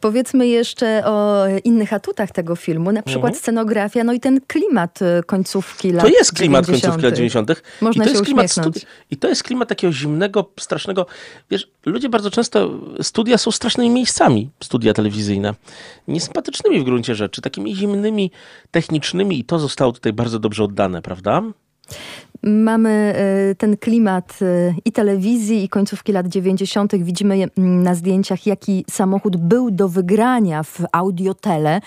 Powiedzmy 0.00 0.46
jeszcze 0.46 1.02
o 1.04 1.44
innych 1.64 1.92
atutach 1.92 2.30
tego 2.30 2.56
filmu, 2.56 2.92
na 2.92 3.02
przykład 3.02 3.30
mhm. 3.30 3.42
scenografia, 3.42 4.04
no 4.04 4.12
i 4.12 4.20
ten 4.20 4.40
klimat 4.46 5.02
y, 5.02 5.22
końcówki 5.26 5.92
lat 5.92 6.04
To 6.04 6.08
jest 6.08 6.32
klimat 6.32 6.66
90. 6.66 6.94
końcówki 6.94 7.06
lat 7.06 7.14
90. 7.14 7.62
Można 7.80 8.04
I 8.04 8.06
to 8.06 8.12
się 8.12 8.18
jest 8.18 8.24
klimat 8.24 8.46
studi- 8.46 8.86
I 9.10 9.16
to 9.16 9.28
jest 9.28 9.42
klimat 9.42 9.68
takiego 9.68 9.92
zimnego, 9.92 10.50
strasznego. 10.60 11.06
Wiesz, 11.50 11.70
ludzie 11.86 12.08
bardzo 12.08 12.30
często, 12.30 12.70
studia 13.02 13.38
są 13.38 13.50
strasznymi 13.50 13.90
miejscami, 13.90 14.50
studia 14.64 14.94
telewizyjne. 14.94 15.54
Niesympatycznymi 16.08 16.80
w 16.80 16.84
gruncie 16.84 17.14
rzeczy, 17.14 17.42
takimi 17.42 17.76
zimnymi, 17.76 18.30
technicznymi 18.70 19.38
i 19.38 19.44
to 19.44 19.58
zostało 19.58 19.92
tutaj 19.92 20.12
bardzo 20.12 20.38
dobrze 20.38 20.64
oddane, 20.64 21.02
prawda? 21.02 21.42
Mamy 22.42 22.90
e, 22.90 23.54
ten 23.54 23.76
klimat 23.76 24.38
e, 24.42 24.74
i 24.84 24.92
telewizji, 24.92 25.64
i 25.64 25.68
końcówki 25.68 26.12
lat 26.12 26.26
90. 26.28 26.96
Widzimy 26.96 27.48
na 27.56 27.94
zdjęciach, 27.94 28.46
jaki 28.46 28.84
samochód 28.90 29.36
był 29.36 29.70
do 29.70 29.88
wygrania 29.88 30.62
w 30.62 30.80
audiotele, 30.92 31.80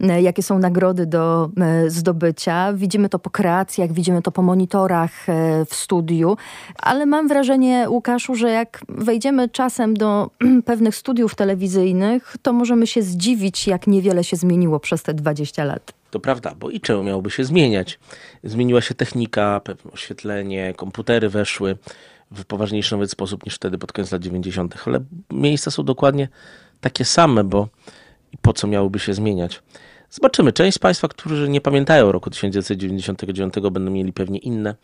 e, 0.00 0.22
jakie 0.22 0.42
są 0.42 0.58
nagrody 0.58 1.06
do 1.06 1.50
zdobycia. 1.86 2.72
Widzimy 2.72 3.08
to 3.08 3.18
po 3.18 3.30
kreacjach, 3.30 3.92
widzimy 3.92 4.22
to 4.22 4.32
po 4.32 4.42
monitorach 4.42 5.26
w 5.70 5.74
studiu, 5.74 6.36
ale 6.78 7.06
mam 7.06 7.28
wrażenie, 7.28 7.86
Łukaszu, 7.88 8.34
że 8.34 8.50
jak 8.50 8.80
wejdziemy 8.88 9.48
czasem 9.48 9.94
do 9.94 10.30
pewnych 10.64 10.96
studiów 10.96 11.34
telewizyjnych, 11.34 12.36
to 12.42 12.52
możemy 12.52 12.86
się 12.86 13.02
zdziwić, 13.02 13.66
jak 13.66 13.86
niewiele 13.86 14.24
się 14.24 14.36
zmieniło 14.36 14.80
przez 14.80 15.02
te 15.02 15.14
20 15.14 15.64
lat. 15.64 16.05
To 16.16 16.20
prawda, 16.20 16.54
bo 16.54 16.70
i 16.70 16.80
czemu 16.80 17.02
miałoby 17.02 17.30
się 17.30 17.44
zmieniać? 17.44 17.98
Zmieniła 18.44 18.80
się 18.80 18.94
technika, 18.94 19.60
pewne 19.64 19.92
oświetlenie, 19.92 20.74
komputery 20.76 21.28
weszły 21.28 21.78
w 22.30 22.44
poważniejszy 22.44 22.94
nawet 22.94 23.10
sposób 23.10 23.44
niż 23.44 23.54
wtedy 23.54 23.78
pod 23.78 23.92
koniec 23.92 24.12
lat 24.12 24.22
90., 24.22 24.74
ale 24.86 25.00
miejsca 25.30 25.70
są 25.70 25.84
dokładnie 25.84 26.28
takie 26.80 27.04
same, 27.04 27.44
bo 27.44 27.68
po 28.42 28.52
co 28.52 28.66
miałoby 28.66 28.98
się 28.98 29.14
zmieniać? 29.14 29.62
Zobaczymy. 30.10 30.52
Część 30.52 30.74
z 30.74 30.78
Państwa, 30.78 31.08
którzy 31.08 31.48
nie 31.48 31.60
pamiętają 31.60 32.12
roku 32.12 32.30
1999, 32.30 33.54
będą 33.72 33.90
mieli 33.90 34.12
pewnie 34.12 34.38
inne 34.38 34.74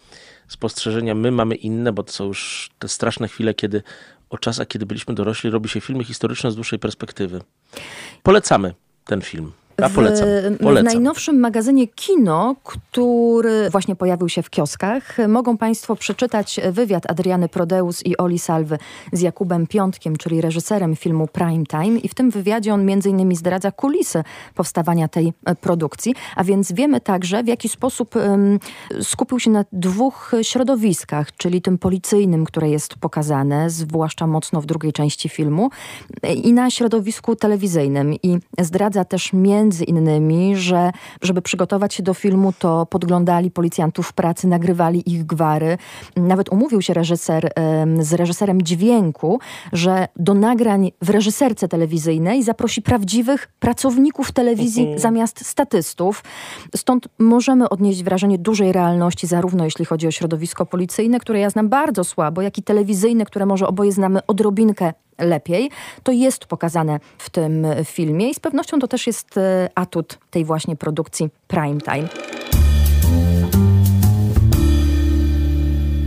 spostrzeżenia. 0.48 1.14
My 1.14 1.30
mamy 1.30 1.54
inne, 1.54 1.92
bo 1.92 2.02
to 2.02 2.12
są 2.12 2.24
już 2.24 2.70
te 2.78 2.88
straszne 2.88 3.28
chwile, 3.28 3.54
kiedy 3.54 3.82
o 4.30 4.38
czasach, 4.38 4.68
kiedy 4.68 4.86
byliśmy 4.86 5.14
dorośli, 5.14 5.50
robi 5.50 5.68
się 5.68 5.80
filmy 5.80 6.04
historyczne 6.04 6.50
z 6.50 6.54
dłuższej 6.54 6.78
perspektywy. 6.78 7.40
Polecamy 8.22 8.74
ten 9.04 9.22
film. 9.22 9.52
Ja 9.78 9.88
polecam. 9.88 10.28
polecam. 10.60 10.90
W 10.90 10.94
najnowszym 10.94 11.40
magazynie 11.40 11.88
Kino, 11.88 12.56
który 12.64 13.70
właśnie 13.70 13.96
pojawił 13.96 14.28
się 14.28 14.42
w 14.42 14.50
kioskach, 14.50 15.16
mogą 15.28 15.56
Państwo 15.56 15.96
przeczytać 15.96 16.60
wywiad 16.72 17.10
Adriany 17.10 17.48
Prodeus 17.48 18.06
i 18.06 18.16
Oli 18.16 18.38
Salwy 18.38 18.78
z 19.12 19.20
Jakubem 19.20 19.66
Piątkiem, 19.66 20.16
czyli 20.16 20.40
reżyserem 20.40 20.96
filmu 20.96 21.26
Prime 21.26 21.66
Time. 21.66 21.98
I 21.98 22.08
w 22.08 22.14
tym 22.14 22.30
wywiadzie 22.30 22.74
on 22.74 22.84
między 22.84 23.08
innymi 23.10 23.36
zdradza 23.36 23.70
kulisy 23.70 24.24
powstawania 24.54 25.08
tej 25.08 25.32
produkcji, 25.60 26.14
a 26.36 26.44
więc 26.44 26.72
wiemy 26.72 27.00
także 27.00 27.42
w 27.42 27.46
jaki 27.46 27.68
sposób 27.68 28.16
um, 28.16 28.58
skupił 29.00 29.40
się 29.40 29.50
na 29.50 29.64
dwóch 29.72 30.32
środowiskach, 30.42 31.36
czyli 31.36 31.62
tym 31.62 31.78
policyjnym, 31.78 32.44
które 32.44 32.68
jest 32.70 32.94
pokazane, 32.94 33.70
zwłaszcza 33.70 34.26
mocno 34.26 34.60
w 34.60 34.66
drugiej 34.66 34.92
części 34.92 35.28
filmu, 35.28 35.70
i 36.34 36.52
na 36.52 36.70
środowisku 36.70 37.36
telewizyjnym. 37.36 38.14
I 38.22 38.38
zdradza 38.60 39.04
też 39.04 39.32
między 39.32 39.61
między 39.62 39.84
innymi, 39.84 40.56
że 40.56 40.90
żeby 41.22 41.42
przygotować 41.42 41.94
się 41.94 42.02
do 42.02 42.14
filmu, 42.14 42.52
to 42.58 42.86
podglądali 42.86 43.50
policjantów 43.50 44.06
w 44.06 44.12
pracy, 44.12 44.46
nagrywali 44.46 45.10
ich 45.10 45.26
gwary. 45.26 45.78
Nawet 46.16 46.52
umówił 46.52 46.82
się 46.82 46.94
reżyser 46.94 47.52
z 48.00 48.12
reżyserem 48.12 48.62
dźwięku, 48.62 49.40
że 49.72 50.08
do 50.16 50.34
nagrań 50.34 50.92
w 51.02 51.10
reżyserce 51.10 51.68
telewizyjnej 51.68 52.42
zaprosi 52.42 52.82
prawdziwych 52.82 53.48
pracowników 53.60 54.32
telewizji 54.32 54.82
mhm. 54.82 54.98
zamiast 54.98 55.46
statystów. 55.46 56.24
Stąd 56.76 57.08
możemy 57.18 57.68
odnieść 57.68 58.02
wrażenie 58.02 58.38
dużej 58.38 58.72
realności, 58.72 59.26
zarówno 59.26 59.64
jeśli 59.64 59.84
chodzi 59.84 60.06
o 60.06 60.10
środowisko 60.10 60.66
policyjne, 60.66 61.20
które 61.20 61.38
ja 61.38 61.50
znam 61.50 61.68
bardzo 61.68 62.04
słabo, 62.04 62.42
jak 62.42 62.58
i 62.58 62.62
telewizyjne, 62.62 63.24
które 63.24 63.46
może 63.46 63.66
oboje 63.66 63.92
znamy 63.92 64.26
odrobinkę 64.26 64.92
lepiej. 65.18 65.70
To 66.02 66.12
jest 66.12 66.44
pokazane 66.44 67.00
w 67.18 67.30
tym 67.30 67.66
filmie 67.84 68.30
i 68.30 68.34
z 68.34 68.40
pewnością 68.40 68.78
to 68.78 68.88
też 68.88 69.06
jest 69.06 69.38
e, 69.38 69.68
atut 69.74 70.18
tej 70.30 70.44
właśnie 70.44 70.76
produkcji 70.76 71.28
Prime 71.48 71.80
Time. 71.80 72.08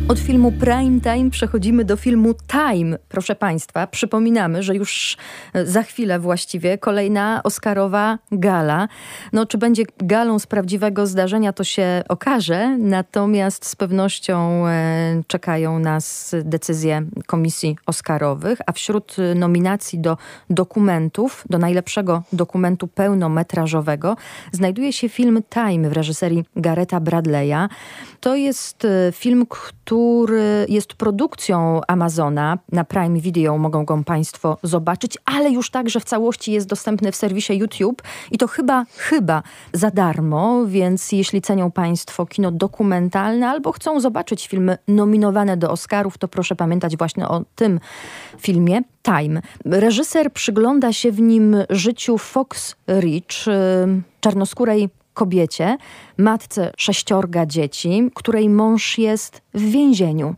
Od 0.08 0.20
filmu 0.20 0.52
Prime 0.52 1.02
Time 1.02 1.30
przechodzimy 1.30 1.86
do 1.86 1.96
filmu 1.96 2.34
Time. 2.34 2.98
Proszę 3.10 3.36
Państwa, 3.36 3.88
przypominamy, 3.88 4.64
że 4.64 4.76
już 4.76 5.18
e, 5.54 5.66
za 5.66 5.84
chwilę 5.84 6.20
właściwie 6.20 6.78
kolejna 6.78 7.42
Oscarowa 7.44 8.20
gala. 8.32 8.88
No, 9.34 9.46
czy 9.46 9.58
będzie 9.58 9.84
galą 9.98 10.40
z 10.40 10.48
prawdziwego 10.48 11.08
zdarzenia, 11.08 11.54
to 11.54 11.64
się 11.64 12.04
okaże, 12.10 12.78
natomiast 12.78 13.66
z 13.66 13.76
pewnością 13.76 14.68
e, 14.68 15.24
czekają 15.28 15.80
nas 15.80 16.36
decyzje 16.44 17.06
komisji 17.26 17.78
Oscarowych, 17.86 18.60
a 18.66 18.72
wśród 18.72 19.16
nominacji 19.36 20.00
do 20.00 20.18
dokumentów, 20.50 21.44
do 21.50 21.58
najlepszego 21.58 22.24
dokumentu 22.34 22.88
pełnometrażowego, 22.88 24.18
znajduje 24.52 24.94
się 24.94 25.10
film 25.10 25.44
Time 25.50 25.90
w 25.90 25.94
reżyserii 25.94 26.46
Gareta 26.56 27.00
Bradleya. 27.00 27.68
To 28.20 28.36
jest 28.36 28.86
e, 28.86 29.12
film, 29.12 29.46
który 29.46 29.95
który 29.96 30.66
jest 30.70 30.94
produkcją 30.94 31.82
Amazona. 31.88 32.58
Na 32.72 32.84
Prime 32.84 33.20
Video 33.20 33.58
mogą 33.58 33.86
go 33.86 34.04
Państwo 34.06 34.58
zobaczyć, 34.64 35.18
ale 35.26 35.52
już 35.52 35.70
także 35.70 36.00
w 36.00 36.04
całości 36.04 36.52
jest 36.52 36.68
dostępny 36.68 37.12
w 37.12 37.16
serwisie 37.16 37.54
YouTube 37.58 38.02
i 38.32 38.38
to 38.38 38.48
chyba, 38.48 38.86
chyba 38.98 39.44
za 39.74 39.92
darmo, 39.92 40.66
więc 40.66 41.12
jeśli 41.12 41.42
cenią 41.42 41.72
Państwo 41.72 42.26
kino 42.26 42.52
dokumentalne 42.52 43.50
albo 43.50 43.72
chcą 43.72 44.00
zobaczyć 44.00 44.48
filmy 44.48 44.78
nominowane 44.88 45.58
do 45.58 45.72
Oscarów, 45.72 46.18
to 46.18 46.28
proszę 46.28 46.56
pamiętać 46.56 46.98
właśnie 46.98 47.28
o 47.28 47.44
tym 47.56 47.80
filmie 48.38 48.82
Time. 49.04 49.42
Reżyser 49.66 50.34
przygląda 50.34 50.94
się 50.94 51.12
w 51.12 51.22
nim 51.22 51.56
życiu 51.70 52.18
Fox 52.18 52.76
Rich, 52.88 53.48
y, 53.48 54.02
czarnoskórej 54.20 54.90
kobiecie, 55.16 55.78
matce 56.18 56.72
sześciorga 56.78 57.46
dzieci, 57.46 58.10
której 58.16 58.50
mąż 58.50 58.98
jest 58.98 59.42
w 59.54 59.62
więzieniu. 59.62 60.36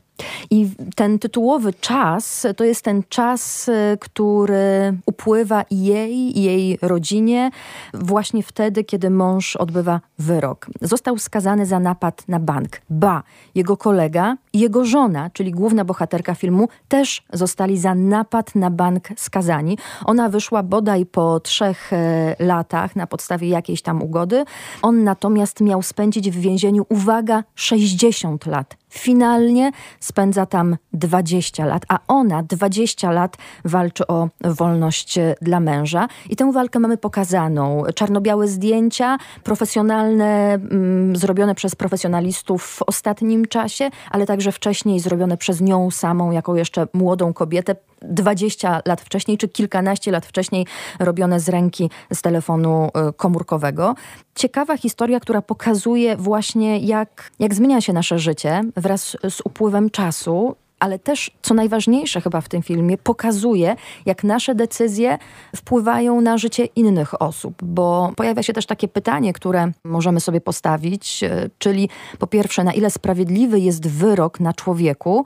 I 0.49 0.69
ten 0.95 1.19
tytułowy 1.19 1.73
czas 1.73 2.47
to 2.57 2.63
jest 2.63 2.81
ten 2.81 3.03
czas, 3.09 3.67
y, 3.67 3.97
który 4.01 4.97
upływa 5.05 5.63
jej 5.71 6.41
jej 6.41 6.77
rodzinie 6.81 7.51
właśnie 7.93 8.43
wtedy, 8.43 8.83
kiedy 8.83 9.09
mąż 9.09 9.55
odbywa 9.55 10.01
wyrok. 10.19 10.67
Został 10.81 11.17
skazany 11.17 11.65
za 11.65 11.79
napad 11.79 12.23
na 12.27 12.39
bank. 12.39 12.81
Ba, 12.89 13.23
jego 13.55 13.77
kolega 13.77 14.37
i 14.53 14.59
jego 14.59 14.85
żona, 14.85 15.29
czyli 15.29 15.51
główna 15.51 15.85
bohaterka 15.85 16.35
filmu, 16.35 16.67
też 16.87 17.23
zostali 17.33 17.77
za 17.77 17.95
napad 17.95 18.55
na 18.55 18.71
bank 18.71 19.07
skazani. 19.17 19.77
Ona 20.05 20.29
wyszła 20.29 20.63
bodaj 20.63 21.05
po 21.05 21.39
trzech 21.39 21.93
e, 21.93 22.35
latach 22.39 22.95
na 22.95 23.07
podstawie 23.07 23.49
jakiejś 23.49 23.81
tam 23.81 24.01
ugody. 24.01 24.45
On 24.81 25.03
natomiast 25.03 25.61
miał 25.61 25.81
spędzić 25.81 26.31
w 26.31 26.35
więzieniu, 26.35 26.85
uwaga, 26.89 27.43
60 27.55 28.45
lat. 28.45 28.77
Finalnie 28.89 29.71
spędza 29.99 30.45
tam 30.45 30.77
20 30.93 31.65
lat, 31.65 31.85
a 31.87 31.99
ona 32.07 32.43
20 32.43 33.11
lat 33.11 33.37
walczy 33.65 34.07
o 34.07 34.29
wolność 34.43 35.17
e, 35.17 35.35
dla 35.41 35.59
męża. 35.59 36.07
I 36.29 36.35
tę 36.35 36.51
walkę 36.51 36.79
mamy 36.79 36.97
pokazaną. 36.97 37.83
Czarno-białe 37.95 38.47
zdjęcia, 38.47 39.17
profesjonalne, 39.43 40.53
mm, 40.53 41.15
zrobione 41.15 41.55
przez 41.55 41.75
profesjonalistów 41.75 42.63
w 42.63 42.81
ostatnim 42.81 43.45
czasie, 43.45 43.89
ale 44.11 44.25
także 44.25 44.51
wcześniej 44.51 44.99
zrobione 44.99 45.37
przez 45.37 45.61
nią 45.61 45.91
samą, 45.91 46.31
jako 46.31 46.55
jeszcze 46.55 46.87
młodą 46.93 47.33
kobietę. 47.33 47.75
20 48.01 48.81
lat 48.85 49.01
wcześniej, 49.01 49.37
czy 49.37 49.47
kilkanaście 49.47 50.11
lat 50.11 50.25
wcześniej 50.25 50.65
robione 50.99 51.39
z 51.39 51.49
ręki 51.49 51.89
z 52.13 52.21
telefonu 52.21 52.89
e, 52.93 53.13
komórkowego. 53.13 53.95
Ciekawa 54.35 54.77
historia, 54.77 55.19
która 55.19 55.41
pokazuje 55.41 56.15
właśnie, 56.17 56.79
jak, 56.79 57.31
jak 57.39 57.53
zmienia 57.53 57.81
się 57.81 57.93
nasze 57.93 58.19
życie 58.19 58.61
wraz 58.75 59.17
z 59.29 59.41
upływem 59.45 59.89
czasu 59.89 60.55
ale 60.79 60.99
też, 60.99 61.31
co 61.41 61.53
najważniejsze 61.53 62.21
chyba 62.21 62.41
w 62.41 62.49
tym 62.49 62.61
filmie, 62.61 62.97
pokazuje, 62.97 63.75
jak 64.05 64.23
nasze 64.23 64.55
decyzje 64.55 65.17
wpływają 65.55 66.21
na 66.21 66.37
życie 66.37 66.65
innych 66.65 67.21
osób, 67.21 67.55
bo 67.63 68.11
pojawia 68.15 68.43
się 68.43 68.53
też 68.53 68.65
takie 68.65 68.87
pytanie, 68.87 69.33
które 69.33 69.71
możemy 69.83 70.19
sobie 70.19 70.41
postawić, 70.41 71.23
e, 71.23 71.49
czyli 71.57 71.89
po 72.19 72.27
pierwsze, 72.27 72.63
na 72.63 72.73
ile 72.73 72.89
sprawiedliwy 72.89 73.59
jest 73.59 73.87
wyrok 73.87 74.39
na 74.39 74.53
człowieku, 74.53 75.25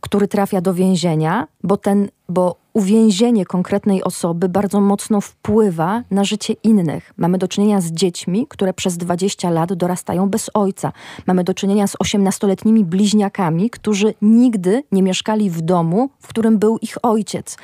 który 0.00 0.28
trafia 0.28 0.60
do 0.60 0.74
więzienia, 0.74 1.46
bo 1.62 1.76
ten, 1.76 2.08
bo 2.30 2.56
uwięzienie 2.72 3.44
konkretnej 3.46 4.04
osoby 4.04 4.48
bardzo 4.48 4.80
mocno 4.80 5.20
wpływa 5.20 6.02
na 6.10 6.24
życie 6.24 6.54
innych. 6.64 7.12
Mamy 7.16 7.38
do 7.38 7.48
czynienia 7.48 7.80
z 7.80 7.92
dziećmi, 7.92 8.46
które 8.48 8.72
przez 8.72 8.96
20 8.96 9.50
lat 9.50 9.72
dorastają 9.72 10.28
bez 10.28 10.50
ojca. 10.54 10.92
Mamy 11.26 11.44
do 11.44 11.54
czynienia 11.54 11.86
z 11.86 11.96
18-letnimi 11.96 12.84
bliźniakami, 12.84 13.70
którzy 13.70 14.14
nigdy 14.22 14.82
nie 14.92 15.02
mieszkali 15.02 15.50
w 15.50 15.60
domu, 15.60 16.10
w 16.20 16.28
którym 16.28 16.58
był 16.58 16.78
ich 16.78 16.96
ojciec. 17.02 17.56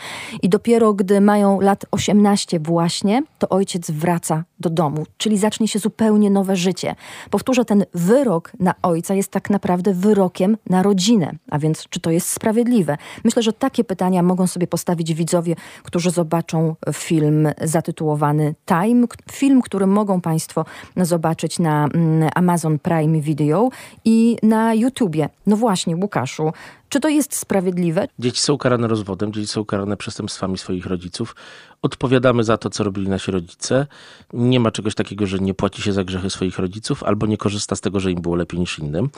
I 0.42 0.48
dopiero 0.48 0.94
gdy 0.94 1.20
mają 1.20 1.60
lat 1.60 1.84
18 1.90 2.60
właśnie, 2.60 3.22
to 3.38 3.48
ojciec 3.48 3.90
wraca 3.90 4.44
do 4.60 4.70
domu, 4.70 5.06
czyli 5.18 5.38
zacznie 5.38 5.68
się 5.68 5.78
zupełnie 5.78 6.30
nowe 6.30 6.56
życie. 6.56 6.94
Powtórzę, 7.30 7.64
ten 7.64 7.84
wyrok 7.94 8.52
na 8.60 8.74
ojca 8.82 9.14
jest 9.14 9.30
tak 9.30 9.50
naprawdę 9.50 9.94
wyrokiem 9.94 10.56
na 10.70 10.82
rodzinę. 10.82 11.32
A 11.50 11.58
więc 11.58 11.88
czy 11.88 12.00
to 12.00 12.10
jest 12.10 12.28
sprawiedliwe? 12.28 12.96
Myślę, 13.24 13.42
że 13.42 13.52
takie 13.52 13.84
pytania 13.84 14.22
mogą 14.22 14.46
sobie 14.56 14.66
postawić 14.66 15.14
widzowie, 15.14 15.54
którzy 15.82 16.10
zobaczą 16.10 16.76
film 16.92 17.48
zatytułowany 17.60 18.54
Time. 18.66 19.06
Film, 19.32 19.62
który 19.62 19.86
mogą 19.86 20.20
Państwo 20.20 20.64
zobaczyć 20.96 21.58
na 21.58 21.84
mm, 21.84 22.30
Amazon 22.34 22.78
Prime 22.78 23.20
Video 23.20 23.68
i 24.04 24.36
na 24.42 24.74
YouTubie. 24.74 25.28
No 25.46 25.56
właśnie, 25.56 25.96
Łukaszu, 25.96 26.52
czy 26.88 27.00
to 27.00 27.08
jest 27.08 27.36
sprawiedliwe? 27.36 28.08
Dzieci 28.18 28.40
są 28.40 28.58
karane 28.58 28.88
rozwodem, 28.88 29.32
dzieci 29.32 29.46
są 29.46 29.64
karane 29.64 29.96
przestępstwami 29.96 30.58
swoich 30.58 30.86
rodziców. 30.86 31.36
Odpowiadamy 31.82 32.44
za 32.44 32.56
to, 32.56 32.70
co 32.70 32.84
robili 32.84 33.08
nasi 33.08 33.30
rodzice. 33.30 33.86
Nie 34.32 34.60
ma 34.60 34.70
czegoś 34.70 34.94
takiego, 34.94 35.26
że 35.26 35.38
nie 35.38 35.54
płaci 35.54 35.82
się 35.82 35.92
za 35.92 36.04
grzechy 36.04 36.30
swoich 36.30 36.58
rodziców 36.58 37.02
albo 37.02 37.26
nie 37.26 37.36
korzysta 37.36 37.76
z 37.76 37.80
tego, 37.80 38.00
że 38.00 38.12
im 38.12 38.20
było 38.20 38.36
lepiej 38.36 38.60
niż 38.60 38.78
innym. 38.78 39.10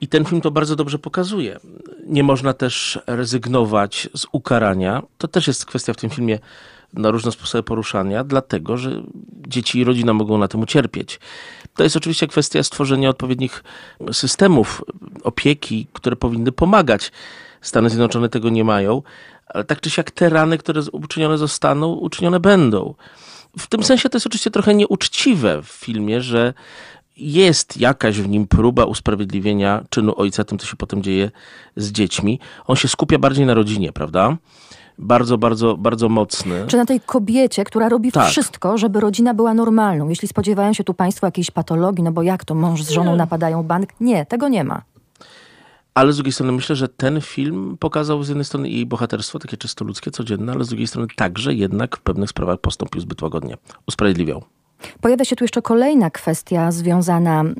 I 0.00 0.08
ten 0.08 0.24
film 0.24 0.40
to 0.40 0.50
bardzo 0.50 0.76
dobrze 0.76 0.98
pokazuje. 0.98 1.60
Nie 2.06 2.22
można 2.22 2.52
też 2.52 2.98
rezygnować 3.06 4.08
z 4.14 4.26
ukarania. 4.32 5.02
To 5.18 5.28
też 5.28 5.46
jest 5.46 5.66
kwestia 5.66 5.92
w 5.92 5.96
tym 5.96 6.10
filmie 6.10 6.38
na 6.92 7.10
różne 7.10 7.32
sposoby 7.32 7.62
poruszania, 7.62 8.24
dlatego 8.24 8.76
że 8.76 9.02
dzieci 9.48 9.78
i 9.78 9.84
rodzina 9.84 10.12
mogą 10.12 10.38
na 10.38 10.48
tym 10.48 10.60
ucierpieć. 10.60 11.20
To 11.74 11.82
jest 11.82 11.96
oczywiście 11.96 12.26
kwestia 12.26 12.62
stworzenia 12.62 13.10
odpowiednich 13.10 13.64
systemów 14.12 14.84
opieki, 15.22 15.86
które 15.92 16.16
powinny 16.16 16.52
pomagać. 16.52 17.12
Stany 17.60 17.90
Zjednoczone 17.90 18.28
tego 18.28 18.48
nie 18.48 18.64
mają, 18.64 19.02
ale 19.46 19.64
tak 19.64 19.80
czy 19.80 19.90
siak 19.90 20.10
te 20.10 20.28
rany, 20.28 20.58
które 20.58 20.82
uczynione 20.92 21.38
zostaną, 21.38 21.92
uczynione 21.92 22.40
będą. 22.40 22.94
W 23.58 23.66
tym 23.66 23.82
sensie 23.82 24.08
to 24.08 24.16
jest 24.16 24.26
oczywiście 24.26 24.50
trochę 24.50 24.74
nieuczciwe 24.74 25.62
w 25.62 25.66
filmie, 25.66 26.20
że 26.20 26.54
jest 27.16 27.76
jakaś 27.76 28.20
w 28.20 28.28
nim 28.28 28.46
próba 28.46 28.84
usprawiedliwienia 28.84 29.84
czynu 29.90 30.12
ojca 30.16 30.44
tym, 30.44 30.58
co 30.58 30.66
się 30.66 30.76
potem 30.76 31.02
dzieje 31.02 31.30
z 31.76 31.92
dziećmi. 31.92 32.40
On 32.66 32.76
się 32.76 32.88
skupia 32.88 33.18
bardziej 33.18 33.46
na 33.46 33.54
rodzinie, 33.54 33.92
prawda? 33.92 34.36
bardzo, 34.98 35.38
bardzo, 35.38 35.76
bardzo 35.76 36.08
mocny. 36.08 36.64
Czy 36.66 36.76
na 36.76 36.86
tej 36.86 37.00
kobiecie, 37.00 37.64
która 37.64 37.88
robi 37.88 38.12
tak. 38.12 38.28
wszystko, 38.28 38.78
żeby 38.78 39.00
rodzina 39.00 39.34
była 39.34 39.54
normalną. 39.54 40.08
Jeśli 40.08 40.28
spodziewają 40.28 40.72
się 40.72 40.84
tu 40.84 40.94
państwo 40.94 41.26
jakiejś 41.26 41.50
patologii, 41.50 42.04
no 42.04 42.12
bo 42.12 42.22
jak 42.22 42.44
to 42.44 42.54
mąż 42.54 42.82
z 42.82 42.90
żoną 42.90 43.10
nie. 43.10 43.16
napadają 43.16 43.62
bank? 43.62 43.90
Nie, 44.00 44.26
tego 44.26 44.48
nie 44.48 44.64
ma. 44.64 44.82
Ale 45.94 46.12
z 46.12 46.16
drugiej 46.16 46.32
strony 46.32 46.52
myślę, 46.52 46.76
że 46.76 46.88
ten 46.88 47.20
film 47.20 47.76
pokazał 47.80 48.22
z 48.22 48.28
jednej 48.28 48.44
strony 48.44 48.68
jej 48.70 48.86
bohaterstwo, 48.86 49.38
takie 49.38 49.56
czysto 49.56 49.84
ludzkie, 49.84 50.10
codzienne, 50.10 50.52
ale 50.52 50.64
z 50.64 50.68
drugiej 50.68 50.86
strony 50.86 51.08
także 51.16 51.54
jednak 51.54 51.96
w 51.96 52.00
pewnych 52.00 52.30
sprawach 52.30 52.58
postąpił 52.58 53.00
zbyt 53.00 53.22
łagodnie. 53.22 53.56
Usprawiedliwiał. 53.86 54.44
Pojawia 55.00 55.24
się 55.24 55.36
tu 55.36 55.44
jeszcze 55.44 55.62
kolejna 55.62 56.10
kwestia 56.10 56.72
związana 56.72 57.40
mm, 57.40 57.56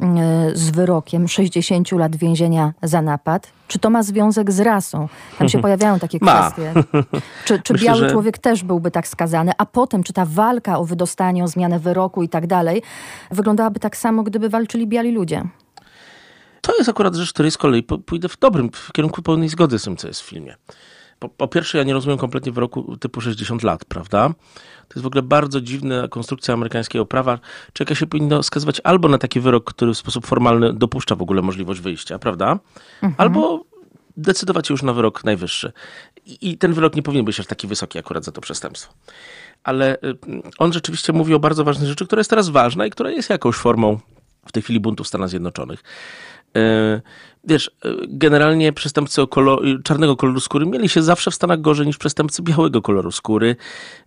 z 0.54 0.70
wyrokiem 0.70 1.28
60 1.28 1.92
lat 1.92 2.16
więzienia 2.16 2.72
za 2.82 3.02
napad. 3.02 3.52
Czy 3.68 3.78
to 3.78 3.90
ma 3.90 4.02
związek 4.02 4.52
z 4.52 4.60
rasą? 4.60 5.08
Tam 5.38 5.48
się 5.48 5.60
pojawiają 5.66 5.98
takie 5.98 6.20
kwestie. 6.20 6.72
Czy, 7.44 7.62
czy 7.62 7.72
Myślę, 7.72 7.86
biały 7.86 8.00
że... 8.00 8.10
człowiek 8.10 8.38
też 8.38 8.64
byłby 8.64 8.90
tak 8.90 9.08
skazany? 9.08 9.52
A 9.58 9.66
potem, 9.66 10.02
czy 10.02 10.12
ta 10.12 10.24
walka 10.24 10.78
o 10.78 10.84
wydostanie, 10.84 11.44
o 11.44 11.48
zmianę 11.48 11.78
wyroku 11.78 12.22
i 12.22 12.28
tak 12.28 12.46
dalej, 12.46 12.82
wyglądałaby 13.30 13.80
tak 13.80 13.96
samo, 13.96 14.22
gdyby 14.22 14.48
walczyli 14.48 14.86
biali 14.86 15.12
ludzie? 15.12 15.42
To 16.60 16.76
jest 16.78 16.88
akurat 16.88 17.14
rzecz, 17.14 17.32
której 17.32 17.50
z 17.50 17.56
kolei 17.58 17.82
pójdę 17.82 18.28
w 18.28 18.38
dobrym, 18.38 18.70
w 18.72 18.92
kierunku 18.92 19.22
pełnej 19.22 19.48
zgody 19.48 19.78
z 19.78 19.82
tym, 19.82 19.96
co 19.96 20.08
jest 20.08 20.20
w 20.20 20.24
filmie. 20.24 20.56
Po, 21.18 21.28
po, 21.28 21.48
pierwsze, 21.48 21.78
ja 21.78 21.84
nie 21.84 21.92
rozumiem 21.92 22.18
kompletnie 22.18 22.52
wyroku 22.52 22.96
typu 22.96 23.20
60 23.20 23.62
lat, 23.62 23.84
prawda? 23.84 24.28
To 24.88 24.94
jest 24.94 25.02
w 25.02 25.06
ogóle 25.06 25.22
bardzo 25.22 25.60
dziwna 25.60 26.08
konstrukcja 26.08 26.54
amerykańskiego 26.54 27.06
prawa. 27.06 27.38
Czeka 27.72 27.94
się 27.94 28.06
powinno 28.06 28.42
skazywać 28.42 28.80
albo 28.84 29.08
na 29.08 29.18
taki 29.18 29.40
wyrok, 29.40 29.64
który 29.64 29.94
w 29.94 29.98
sposób 29.98 30.26
formalny 30.26 30.72
dopuszcza 30.72 31.14
w 31.16 31.22
ogóle 31.22 31.42
możliwość 31.42 31.80
wyjścia, 31.80 32.18
prawda? 32.18 32.58
Mhm. 33.02 33.14
Albo 33.18 33.64
decydować 34.16 34.70
już 34.70 34.82
na 34.82 34.92
wyrok 34.92 35.24
najwyższy. 35.24 35.72
I, 36.26 36.50
I 36.50 36.58
ten 36.58 36.72
wyrok 36.72 36.96
nie 36.96 37.02
powinien 37.02 37.24
być 37.24 37.40
aż 37.40 37.46
taki 37.46 37.66
wysoki 37.66 37.98
akurat 37.98 38.24
za 38.24 38.32
to 38.32 38.40
przestępstwo. 38.40 38.94
Ale 39.64 39.96
y, 39.96 40.18
on 40.58 40.72
rzeczywiście 40.72 41.12
mówi 41.12 41.34
o 41.34 41.38
bardzo 41.38 41.64
ważnej 41.64 41.88
rzeczy, 41.88 42.06
która 42.06 42.20
jest 42.20 42.30
teraz 42.30 42.48
ważna 42.48 42.86
i 42.86 42.90
która 42.90 43.10
jest 43.10 43.30
jakąś 43.30 43.56
formą 43.56 43.98
w 44.46 44.52
tej 44.52 44.62
chwili 44.62 44.80
buntu 44.80 45.04
w 45.04 45.08
Stanach 45.08 45.28
Zjednoczonych. 45.28 45.82
E, 47.46 47.48
wiesz, 47.48 47.70
e, 47.84 47.88
generalnie 48.08 48.72
przestępcy 48.72 49.22
czarnego 49.84 50.16
koloru 50.16 50.40
skóry 50.40 50.66
mieli 50.66 50.88
się 50.88 51.02
zawsze 51.02 51.30
w 51.30 51.34
Stanach 51.34 51.60
gorzej 51.60 51.86
niż 51.86 51.98
przestępcy 51.98 52.42
białego 52.42 52.82
koloru 52.82 53.12
skóry. 53.12 53.56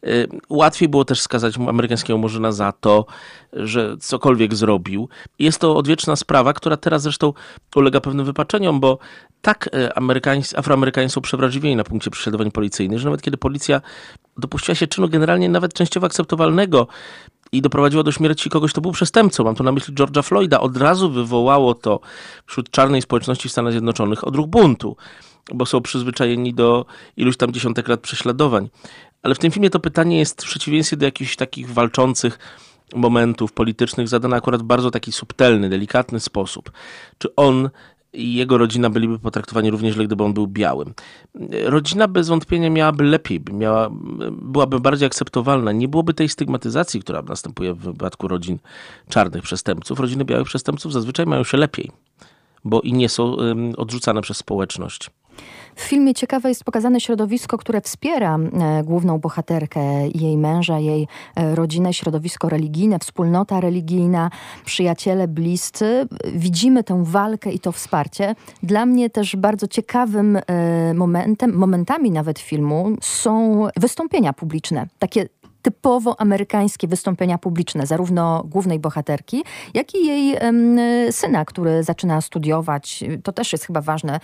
E, 0.03 0.07
łatwiej 0.49 0.89
było 0.89 1.05
też 1.05 1.21
skazać 1.21 1.57
amerykańskiego 1.57 2.17
murzyna 2.17 2.51
za 2.51 2.71
to, 2.71 3.05
że 3.53 3.97
cokolwiek 3.99 4.55
zrobił. 4.55 5.09
Jest 5.39 5.59
to 5.59 5.75
odwieczna 5.75 6.15
sprawa, 6.15 6.53
która 6.53 6.77
teraz 6.77 7.01
zresztą 7.01 7.33
ulega 7.75 8.01
pewnym 8.01 8.25
wypaczeniom, 8.25 8.79
bo 8.79 8.97
tak 9.41 9.69
Amerykańscy, 9.95 10.57
Afroamerykanie 10.57 11.09
są 11.09 11.21
przewrażliwieni 11.21 11.75
na 11.75 11.83
punkcie 11.83 12.11
prześladowań 12.11 12.51
policyjnych, 12.51 12.99
że 12.99 13.05
nawet 13.05 13.21
kiedy 13.21 13.37
policja 13.37 13.81
dopuściła 14.37 14.75
się 14.75 14.87
czynu 14.87 15.09
generalnie 15.09 15.49
nawet 15.49 15.73
częściowo 15.73 16.05
akceptowalnego, 16.07 16.87
i 17.51 17.61
doprowadziło 17.61 18.03
do 18.03 18.11
śmierci 18.11 18.49
kogoś, 18.49 18.71
kto 18.71 18.81
był 18.81 18.91
przestępcą, 18.91 19.43
mam 19.43 19.55
tu 19.55 19.63
na 19.63 19.71
myśli 19.71 19.93
George'a 19.93 20.23
Floyda, 20.23 20.59
od 20.59 20.77
razu 20.77 21.11
wywołało 21.11 21.73
to 21.73 21.99
wśród 22.45 22.69
czarnej 22.69 23.01
społeczności 23.01 23.49
w 23.49 23.51
Stanach 23.51 23.73
Zjednoczonych 23.73 24.27
odruch 24.27 24.47
buntu, 24.47 24.95
bo 25.53 25.65
są 25.65 25.81
przyzwyczajeni 25.81 26.53
do 26.53 26.85
iluś 27.17 27.37
tam 27.37 27.51
dziesiątek 27.51 27.87
lat 27.87 27.99
prześladowań. 27.99 28.69
Ale 29.23 29.35
w 29.35 29.39
tym 29.39 29.51
filmie 29.51 29.69
to 29.69 29.79
pytanie 29.79 30.19
jest 30.19 30.41
w 30.41 30.45
przeciwieństwie 30.45 30.97
do 30.97 31.05
jakichś 31.05 31.35
takich 31.35 31.73
walczących 31.73 32.39
momentów 32.95 33.53
politycznych 33.53 34.07
zadane 34.07 34.37
akurat 34.37 34.61
w 34.61 34.65
bardzo 34.65 34.91
taki 34.91 35.11
subtelny, 35.11 35.69
delikatny 35.69 36.19
sposób. 36.19 36.71
Czy 37.17 37.35
on 37.35 37.69
i 38.13 38.33
jego 38.33 38.57
rodzina 38.57 38.89
byliby 38.89 39.19
potraktowani 39.19 39.71
również 39.71 39.93
źle, 39.93 40.05
gdyby 40.05 40.23
on 40.23 40.33
był 40.33 40.47
białym. 40.47 40.93
Rodzina 41.63 42.07
bez 42.07 42.27
wątpienia 42.27 42.69
miałaby 42.69 43.03
lepiej, 43.03 43.41
miała, 43.53 43.89
byłaby 44.31 44.79
bardziej 44.79 45.07
akceptowalna. 45.07 45.71
Nie 45.71 45.87
byłoby 45.87 46.13
tej 46.13 46.29
stygmatyzacji, 46.29 47.01
która 47.01 47.21
następuje 47.21 47.73
w 47.73 47.79
wypadku 47.79 48.27
rodzin 48.27 48.59
czarnych 49.09 49.43
przestępców. 49.43 49.99
Rodziny 49.99 50.25
białych 50.25 50.47
przestępców 50.47 50.93
zazwyczaj 50.93 51.25
mają 51.25 51.43
się 51.43 51.57
lepiej, 51.57 51.91
bo 52.65 52.81
i 52.81 52.93
nie 52.93 53.09
są 53.09 53.35
odrzucane 53.77 54.21
przez 54.21 54.37
społeczność. 54.37 55.09
W 55.79 55.81
filmie 55.81 56.13
ciekawe 56.13 56.49
jest 56.49 56.63
pokazane 56.63 57.01
środowisko, 57.01 57.57
które 57.57 57.81
wspiera 57.81 58.37
e, 58.37 58.83
główną 58.83 59.19
bohaterkę, 59.19 60.07
jej 60.07 60.37
męża, 60.37 60.79
jej 60.79 61.07
e, 61.35 61.55
rodzinę, 61.55 61.93
środowisko 61.93 62.49
religijne, 62.49 62.99
wspólnota 62.99 63.59
religijna, 63.59 64.31
przyjaciele, 64.65 65.27
bliscy. 65.27 66.07
Widzimy 66.33 66.83
tę 66.83 67.03
walkę 67.03 67.51
i 67.51 67.59
to 67.59 67.71
wsparcie. 67.71 68.35
Dla 68.63 68.85
mnie 68.85 69.09
też 69.09 69.35
bardzo 69.35 69.67
ciekawym 69.67 70.37
e, 70.37 70.93
momentem, 70.93 71.53
momentami 71.53 72.11
nawet 72.11 72.39
filmu 72.39 72.95
są 73.01 73.63
wystąpienia 73.77 74.33
publiczne. 74.33 74.87
Takie 74.99 75.29
typowo 75.61 76.21
amerykańskie 76.21 76.87
wystąpienia 76.87 77.37
publiczne, 77.37 77.85
zarówno 77.85 78.43
głównej 78.45 78.79
bohaterki, 78.79 79.43
jak 79.73 79.95
i 79.95 80.07
jej 80.07 80.37
syna, 81.11 81.45
który 81.45 81.83
zaczyna 81.83 82.21
studiować. 82.21 83.03
To 83.23 83.31
też 83.31 83.51
jest 83.51 83.65
chyba 83.65 83.81
ważne, 83.81 84.19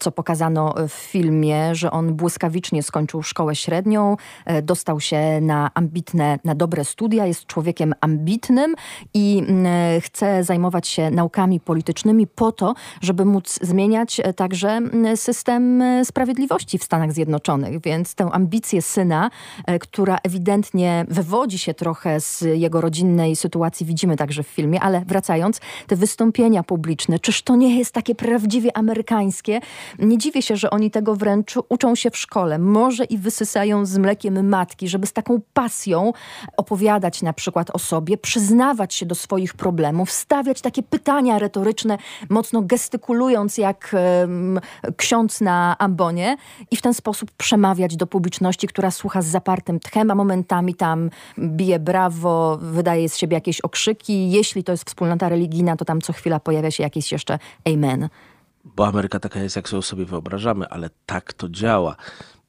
co 0.00 0.12
pokazano 0.12 0.74
w 0.88 0.92
filmie, 0.92 1.74
że 1.74 1.90
on 1.90 2.14
błyskawicznie 2.14 2.82
skończył 2.82 3.22
szkołę 3.22 3.56
średnią, 3.56 4.16
e, 4.46 4.62
dostał 4.62 5.00
się 5.00 5.40
na 5.40 5.70
ambitne, 5.74 6.38
na 6.44 6.54
dobre 6.54 6.84
studia, 6.84 7.26
jest 7.26 7.46
człowiekiem 7.46 7.94
ambitnym 8.00 8.74
i 9.14 9.42
chce 10.00 10.44
zajmować 10.44 10.88
się 10.88 11.10
naukami 11.10 11.60
politycznymi 11.60 12.26
po 12.26 12.52
to, 12.52 12.74
żeby 13.00 13.24
móc 13.24 13.58
zmieniać 13.62 14.20
e, 14.20 14.32
także 14.32 14.80
system 15.16 15.82
e, 15.82 16.04
sprawiedliwości 16.04 16.78
w 16.78 16.84
Stanach 16.84 17.12
Zjednoczonych. 17.12 17.80
Więc 17.80 18.14
tę 18.14 18.28
ambicję 18.32 18.82
syna, 18.82 19.30
która 19.80 20.18
ewidentnie 20.24 20.77
właśnie 20.78 21.04
wywodzi 21.08 21.58
się 21.58 21.74
trochę 21.74 22.20
z 22.20 22.44
jego 22.54 22.80
rodzinnej 22.80 23.36
sytuacji, 23.36 23.86
widzimy 23.86 24.16
także 24.16 24.42
w 24.42 24.46
filmie, 24.46 24.80
ale 24.80 25.02
wracając, 25.06 25.60
te 25.86 25.96
wystąpienia 25.96 26.62
publiczne, 26.62 27.18
czyż 27.18 27.42
to 27.42 27.56
nie 27.56 27.78
jest 27.78 27.94
takie 27.94 28.14
prawdziwie 28.14 28.76
amerykańskie? 28.76 29.60
Nie 29.98 30.18
dziwię 30.18 30.42
się, 30.42 30.56
że 30.56 30.70
oni 30.70 30.90
tego 30.90 31.16
wręcz 31.16 31.54
uczą 31.68 31.94
się 31.94 32.10
w 32.10 32.16
szkole, 32.16 32.58
może 32.58 33.04
i 33.04 33.18
wysysają 33.18 33.86
z 33.86 33.98
mlekiem 33.98 34.48
matki, 34.48 34.88
żeby 34.88 35.06
z 35.06 35.12
taką 35.12 35.40
pasją 35.52 36.12
opowiadać 36.56 37.22
na 37.22 37.32
przykład 37.32 37.70
o 37.72 37.78
sobie, 37.78 38.18
przyznawać 38.18 38.94
się 38.94 39.06
do 39.06 39.14
swoich 39.14 39.54
problemów, 39.54 40.10
stawiać 40.10 40.60
takie 40.60 40.82
pytania 40.82 41.38
retoryczne, 41.38 41.98
mocno 42.28 42.62
gestykulując 42.62 43.58
jak 43.58 43.96
um, 44.20 44.60
ksiądz 44.96 45.40
na 45.40 45.76
ambonie 45.78 46.36
i 46.70 46.76
w 46.76 46.82
ten 46.82 46.94
sposób 46.94 47.30
przemawiać 47.30 47.96
do 47.96 48.06
publiczności, 48.06 48.68
która 48.68 48.90
słucha 48.90 49.22
z 49.22 49.26
zapartym 49.26 49.80
tchem, 49.80 50.10
a 50.10 50.14
momentami 50.14 50.67
czasami 50.68 50.74
tam 50.74 51.10
bije 51.38 51.78
brawo, 51.78 52.58
wydaje 52.60 53.08
z 53.08 53.16
siebie 53.16 53.34
jakieś 53.34 53.60
okrzyki. 53.60 54.30
Jeśli 54.30 54.64
to 54.64 54.72
jest 54.72 54.84
wspólnota 54.84 55.28
religijna, 55.28 55.76
to 55.76 55.84
tam 55.84 56.00
co 56.00 56.12
chwila 56.12 56.40
pojawia 56.40 56.70
się 56.70 56.82
jakieś 56.82 57.12
jeszcze 57.12 57.38
amen. 57.64 58.08
Bo 58.64 58.86
Ameryka 58.86 59.20
taka 59.20 59.40
jest, 59.40 59.56
jak 59.56 59.68
sobie 59.68 60.04
wyobrażamy, 60.04 60.68
ale 60.68 60.90
tak 61.06 61.32
to 61.32 61.48
działa. 61.48 61.96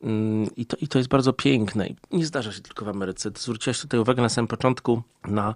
Mm, 0.04 0.50
I 0.56 0.66
to, 0.66 0.78
I 0.82 0.88
to 0.88 0.98
jest 0.98 1.10
bardzo 1.10 1.34
piękne. 1.34 1.88
I 1.88 1.96
nie 2.12 2.26
zdarza 2.26 2.52
się 2.52 2.62
tylko 2.62 2.86
w 2.86 2.90
Ameryce. 2.90 3.32
Ty 3.32 3.42
zwróciłaś 3.42 3.82
tutaj 3.82 4.00
uwagę 4.00 4.22
na 4.22 4.30
samym 4.30 4.48
początku 4.48 5.02
na 5.28 5.56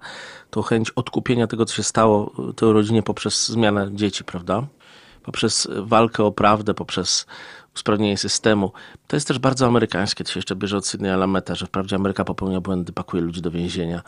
tą 0.50 0.62
chęć 0.62 0.92
odkupienia 0.92 1.48
tego, 1.48 1.66
co 1.66 1.76
się 1.76 1.84
stało 1.84 2.32
tej 2.56 2.72
rodzinie 2.72 3.04
poprzez 3.04 3.48
zmianę 3.48 3.90
dzieci, 3.94 4.24
prawda? 4.24 4.68
Poprzez 5.24 5.68
walkę 5.82 6.24
o 6.24 6.32
prawdę, 6.32 6.74
poprzez 6.74 7.26
usprawnienie 7.76 8.18
systemu. 8.18 8.72
To 9.08 9.16
jest 9.16 9.28
też 9.28 9.40
bardzo 9.40 9.68
amerykańskie, 9.68 10.24
to 10.24 10.32
się 10.32 10.38
jeszcze 10.38 10.56
bierze 10.56 10.78
od 10.78 10.88
Sydneya 10.88 11.18
Lameta, 11.18 11.56
że 11.56 11.66
wprawdzie 11.66 11.96
Ameryka 11.96 12.26
popełnia 12.26 12.62
błędy, 12.62 12.94
pakuje 12.94 13.24
ludzi 13.24 13.42
do 13.42 13.52
więzienia, 13.52 14.02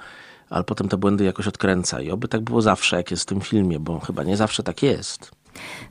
ale 0.50 0.64
potem 0.64 0.90
te 0.90 0.98
błędy 0.98 1.24
jakoś 1.24 1.48
odkręca. 1.48 2.02
I 2.02 2.12
oby 2.12 2.28
tak 2.28 2.42
było 2.42 2.62
zawsze, 2.62 2.98
jak 2.98 3.12
jest 3.12 3.24
w 3.24 3.26
tym 3.26 3.42
filmie, 3.42 3.80
bo 3.80 4.00
chyba 4.00 4.24
nie 4.24 4.38
zawsze 4.38 4.64
tak 4.64 4.84
jest. 4.84 5.32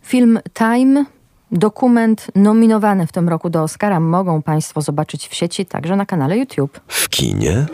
Film 0.03 0.39
Time 0.55 1.05
Dokument 1.53 2.27
nominowany 2.35 3.07
w 3.07 3.13
tym 3.13 3.29
roku 3.29 3.51
do 3.51 3.63
Oscara 3.63 4.01
mogą 4.01 4.43
Państwo 4.43 4.81
zobaczyć 4.81 5.29
w 5.29 5.35
sieci, 5.35 5.67
także 5.67 5.97
na 5.97 6.07
kanale 6.07 6.39
YouTube. 6.39 6.81
W 6.89 7.09
kinie 7.09 7.67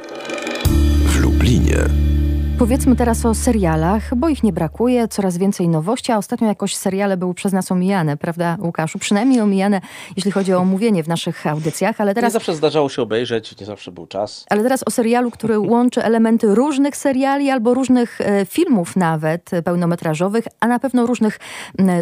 w 1.06 1.20
Lublinie. 1.20 2.19
Powiedzmy 2.60 2.96
teraz 2.96 3.26
o 3.26 3.34
serialach, 3.34 4.14
bo 4.14 4.28
ich 4.28 4.42
nie 4.42 4.52
brakuje, 4.52 5.08
coraz 5.08 5.38
więcej 5.38 5.68
nowości, 5.68 6.12
a 6.12 6.18
ostatnio 6.18 6.48
jakoś 6.48 6.76
seriale 6.76 7.16
były 7.16 7.34
przez 7.34 7.52
nas 7.52 7.72
omijane, 7.72 8.16
prawda 8.16 8.56
Łukaszu? 8.60 8.98
Przynajmniej 8.98 9.40
omijane, 9.40 9.80
jeśli 10.16 10.30
chodzi 10.30 10.54
o 10.54 10.58
omówienie 10.58 11.02
w 11.02 11.08
naszych 11.08 11.46
audycjach, 11.46 12.00
ale 12.00 12.14
teraz... 12.14 12.28
Nie 12.28 12.32
zawsze 12.32 12.54
zdarzało 12.54 12.88
się 12.88 13.02
obejrzeć, 13.02 13.60
nie 13.60 13.66
zawsze 13.66 13.92
był 13.92 14.06
czas. 14.06 14.46
Ale 14.50 14.62
teraz 14.62 14.82
o 14.86 14.90
serialu, 14.90 15.30
który 15.30 15.58
łączy 15.58 16.04
elementy 16.04 16.54
różnych 16.54 16.96
seriali 16.96 17.50
albo 17.50 17.74
różnych 17.74 18.20
e, 18.20 18.46
filmów 18.46 18.96
nawet 18.96 19.54
e, 19.54 19.62
pełnometrażowych, 19.62 20.44
a 20.60 20.66
na 20.66 20.78
pewno 20.78 21.06
różnych 21.06 21.38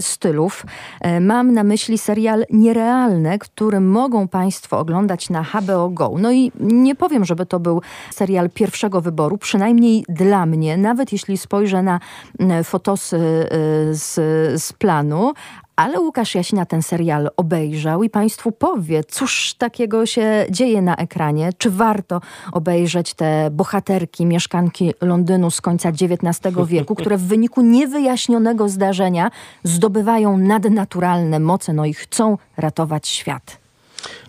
stylów. 0.00 0.66
E, 1.00 1.20
mam 1.20 1.54
na 1.54 1.64
myśli 1.64 1.98
serial 1.98 2.44
Nierealne, 2.50 3.38
który 3.38 3.80
mogą 3.80 4.28
Państwo 4.28 4.78
oglądać 4.78 5.30
na 5.30 5.42
HBO 5.42 5.90
Go. 5.90 6.14
No 6.18 6.32
i 6.32 6.52
nie 6.60 6.94
powiem, 6.94 7.24
żeby 7.24 7.46
to 7.46 7.60
był 7.60 7.82
serial 8.10 8.50
pierwszego 8.50 9.00
wyboru, 9.00 9.38
przynajmniej 9.38 10.04
dla 10.08 10.47
mnie, 10.48 10.76
nawet 10.76 11.12
jeśli 11.12 11.38
spojrzę 11.38 11.82
na 11.82 12.00
mm, 12.38 12.64
fotosy 12.64 13.16
y, 13.16 13.94
z, 13.94 14.14
z 14.62 14.72
planu, 14.72 15.32
ale 15.78 16.00
Łukasz 16.00 16.34
Jasina 16.34 16.66
ten 16.66 16.82
serial 16.82 17.30
obejrzał 17.36 18.02
i 18.02 18.10
Państwu 18.10 18.52
powie, 18.52 19.04
cóż 19.04 19.54
takiego 19.58 20.06
się 20.06 20.46
dzieje 20.50 20.82
na 20.82 20.96
ekranie. 20.96 21.50
Czy 21.58 21.70
warto 21.70 22.20
obejrzeć 22.52 23.14
te 23.14 23.50
bohaterki, 23.50 24.26
mieszkanki 24.26 24.94
Londynu 25.00 25.50
z 25.50 25.60
końca 25.60 25.88
XIX 25.88 26.56
wieku, 26.66 26.94
które 26.94 27.16
w 27.16 27.22
wyniku 27.22 27.62
niewyjaśnionego 27.62 28.68
zdarzenia 28.68 29.30
zdobywają 29.64 30.36
nadnaturalne 30.36 31.40
moce, 31.40 31.72
no 31.72 31.84
i 31.84 31.94
chcą 31.94 32.38
ratować 32.56 33.08
świat. 33.08 33.67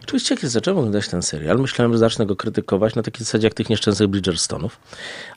Oczywiście, 0.10 0.36
kiedy 0.36 0.50
zacząłem 0.50 0.78
oglądać 0.78 1.08
ten 1.08 1.22
serial, 1.22 1.60
myślałem, 1.60 1.93
że 1.93 2.00
zacznę 2.00 2.26
go 2.26 2.36
krytykować 2.36 2.95
na 2.95 3.04
takiej 3.04 3.26
zasadzie 3.26 3.48
jak 3.48 3.54
tych 3.54 3.69
nieszczęsnych 3.69 4.10
Bridgerstonów, 4.10 4.80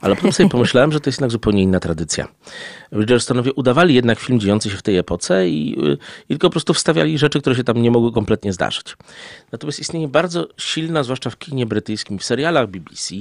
ale 0.01 0.17
potem 0.17 0.33
sobie 0.33 0.49
pomyślałem, 0.49 0.93
że 0.93 1.01
to 1.01 1.11
jest 1.11 1.19
jednak 1.19 1.31
zupełnie 1.31 1.63
inna 1.63 1.81
tradycja. 1.81 2.29
Bridgerstonowie 2.93 3.53
udawali 3.53 3.95
jednak 3.95 4.19
film 4.19 4.41
dziejący 4.41 4.71
się 4.71 4.77
w 4.77 4.83
tej 4.83 4.99
epoce 4.99 5.49
i, 5.49 5.79
y, 5.85 5.99
i 6.25 6.29
tylko 6.29 6.49
po 6.49 6.51
prostu 6.51 6.75
wstawiali 6.75 7.19
rzeczy, 7.19 7.41
które 7.41 7.57
się 7.57 7.65
tam 7.65 7.83
nie 7.83 7.91
mogły 7.91 8.13
kompletnie 8.13 8.53
zdarzyć. 8.53 8.97
Natomiast 9.53 9.81
istnieje 9.81 10.09
bardzo 10.09 10.49
silna, 10.57 11.03
zwłaszcza 11.03 11.31
w 11.31 11.39
kinie 11.39 11.67
brytyjskim, 11.67 12.19
w 12.19 12.25
serialach 12.25 12.67
BBC, 12.67 13.15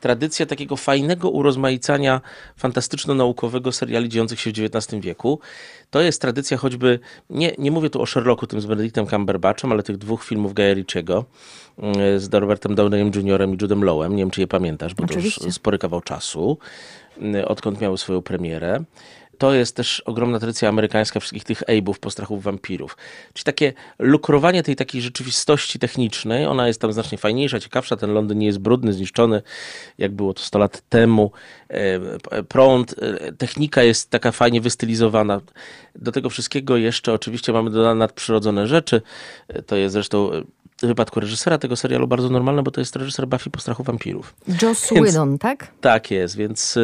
tradycja 0.00 0.46
takiego 0.46 0.76
fajnego 0.76 1.30
urozmaicania 1.30 2.20
fantastyczno-naukowego 2.56 3.72
seriali 3.72 4.08
dziejących 4.08 4.40
się 4.40 4.50
w 4.50 4.58
XIX 4.58 5.02
wieku. 5.02 5.40
To 5.90 6.00
jest 6.00 6.20
tradycja 6.20 6.56
choćby, 6.56 6.98
nie, 7.30 7.52
nie 7.58 7.70
mówię 7.70 7.90
tu 7.90 8.02
o 8.02 8.06
Sherlocku, 8.06 8.46
tym 8.46 8.60
z 8.60 8.66
Benedictem 8.66 9.06
Cumberbatchem, 9.06 9.72
ale 9.72 9.82
tych 9.82 9.98
dwóch 9.98 10.24
filmów 10.24 10.52
Ritchiego 10.74 11.24
y, 12.14 12.20
z 12.20 12.34
Robertem 12.34 12.74
Downeyem 12.74 13.10
Jr. 13.14 13.48
i 13.48 13.56
Judem 13.62 13.84
Lowem. 13.84 14.16
Nie 14.16 14.22
wiem, 14.22 14.30
czy 14.30 14.40
je 14.40 14.46
pamiętasz, 14.46 14.94
bo 14.94 15.04
Oczywiście. 15.04 15.40
to 15.40 15.46
już 15.46 15.54
spory 15.54 15.78
kawał 15.78 16.00
czasu, 16.00 16.58
y, 17.34 17.48
odkąd 17.48 17.80
miały 17.80 17.98
swoją 17.98 18.22
premierę 18.22 18.84
to 19.40 19.54
jest 19.54 19.76
też 19.76 20.00
ogromna 20.00 20.38
tradycja 20.38 20.68
amerykańska 20.68 21.20
wszystkich 21.20 21.44
tych 21.44 21.62
Abe'ów, 21.62 21.98
postrachów 21.98 22.42
wampirów. 22.42 22.96
Czyli 23.32 23.44
takie 23.44 23.72
lukrowanie 23.98 24.62
tej 24.62 24.76
takiej 24.76 25.02
rzeczywistości 25.02 25.78
technicznej, 25.78 26.46
ona 26.46 26.66
jest 26.66 26.80
tam 26.80 26.92
znacznie 26.92 27.18
fajniejsza, 27.18 27.60
ciekawsza. 27.60 27.96
Ten 27.96 28.12
Londyn 28.12 28.38
nie 28.38 28.46
jest 28.46 28.58
brudny, 28.58 28.92
zniszczony, 28.92 29.42
jak 29.98 30.12
było 30.12 30.34
to 30.34 30.42
100 30.42 30.58
lat 30.58 30.82
temu. 30.88 31.30
E, 31.68 32.42
prąd, 32.42 32.94
e, 32.98 33.32
technika 33.32 33.82
jest 33.82 34.10
taka 34.10 34.32
fajnie 34.32 34.60
wystylizowana. 34.60 35.40
Do 35.94 36.12
tego 36.12 36.30
wszystkiego 36.30 36.76
jeszcze 36.76 37.12
oczywiście 37.12 37.52
mamy 37.52 37.70
dodane 37.70 37.94
nadprzyrodzone 37.94 38.66
rzeczy. 38.66 39.02
E, 39.48 39.62
to 39.62 39.76
jest 39.76 39.92
zresztą 39.92 40.30
w 40.82 40.86
wypadku 40.86 41.20
reżysera 41.20 41.58
tego 41.58 41.76
serialu 41.76 42.08
bardzo 42.08 42.28
normalne, 42.28 42.62
bo 42.62 42.70
to 42.70 42.80
jest 42.80 42.96
reżyser 42.96 43.28
Buffy 43.28 43.50
Postrachu 43.50 43.82
Wampirów. 43.82 44.34
Joss 44.62 44.86
Whedon, 44.86 45.38
tak? 45.38 45.72
Tak 45.80 46.10
jest, 46.10 46.36
więc 46.36 46.78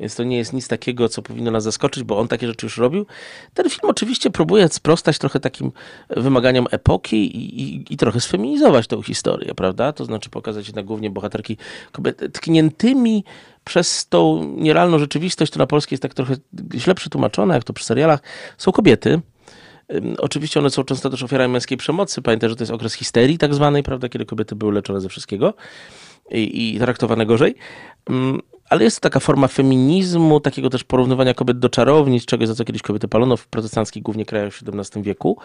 więc 0.00 0.14
to 0.14 0.24
nie 0.24 0.36
jest 0.36 0.52
nic 0.52 0.68
takiego, 0.68 1.08
co 1.08 1.22
powinno 1.22 1.50
nas 1.50 1.64
zaskoczyć, 1.64 2.04
bo 2.04 2.18
on 2.18 2.28
takie 2.28 2.46
rzeczy 2.46 2.66
już 2.66 2.76
robił. 2.76 3.06
Ten 3.54 3.70
film 3.70 3.90
oczywiście 3.90 4.30
próbuje 4.30 4.68
sprostać 4.68 5.18
trochę 5.18 5.40
takim 5.40 5.72
wymaganiom 6.10 6.66
epoki 6.70 7.36
i, 7.36 7.62
i, 7.62 7.94
i 7.94 7.96
trochę 7.96 8.20
sfeminizować 8.20 8.86
tę 8.86 9.02
historię, 9.02 9.54
prawda? 9.54 9.92
To 9.92 10.04
znaczy 10.04 10.30
pokazać 10.30 10.66
jednak 10.66 10.84
głównie 10.84 11.10
bohaterki 11.10 11.56
kobiety 11.92 12.30
tkniętymi 12.30 13.24
przez 13.64 14.08
tą 14.08 14.44
nierealną 14.56 14.98
rzeczywistość, 14.98 15.52
to 15.52 15.58
na 15.58 15.66
polskiej 15.66 15.94
jest 15.94 16.02
tak 16.02 16.14
trochę 16.14 16.34
źle 16.74 16.94
przetłumaczone, 16.94 17.54
jak 17.54 17.64
to 17.64 17.72
przy 17.72 17.84
serialach, 17.84 18.20
są 18.58 18.72
kobiety. 18.72 19.20
Oczywiście 20.18 20.60
one 20.60 20.70
są 20.70 20.84
często 20.84 21.10
też 21.10 21.22
ofiarami 21.22 21.52
męskiej 21.52 21.78
przemocy. 21.78 22.22
Pamiętaj, 22.22 22.50
że 22.50 22.56
to 22.56 22.62
jest 22.62 22.72
okres 22.72 22.94
histerii 22.94 23.38
tak 23.38 23.54
zwanej, 23.54 23.82
prawda, 23.82 24.08
kiedy 24.08 24.26
kobiety 24.26 24.56
były 24.56 24.72
leczone 24.72 25.00
ze 25.00 25.08
wszystkiego 25.08 25.54
i, 26.30 26.74
i 26.74 26.78
traktowane 26.78 27.26
gorzej 27.26 27.54
ale 28.68 28.84
jest 28.84 28.96
to 28.96 29.00
taka 29.00 29.20
forma 29.20 29.48
feminizmu, 29.48 30.40
takiego 30.40 30.70
też 30.70 30.84
porównywania 30.84 31.34
kobiet 31.34 31.58
do 31.58 31.68
czarownic, 31.68 32.24
czegoś 32.24 32.48
za 32.48 32.54
co 32.54 32.64
kiedyś 32.64 32.82
kobiety 32.82 33.08
palono 33.08 33.36
w 33.36 33.46
protestanckich 33.46 34.02
głównie 34.02 34.24
krajach 34.24 34.52
w 34.52 34.62
XVII 34.68 35.02
wieku. 35.02 35.38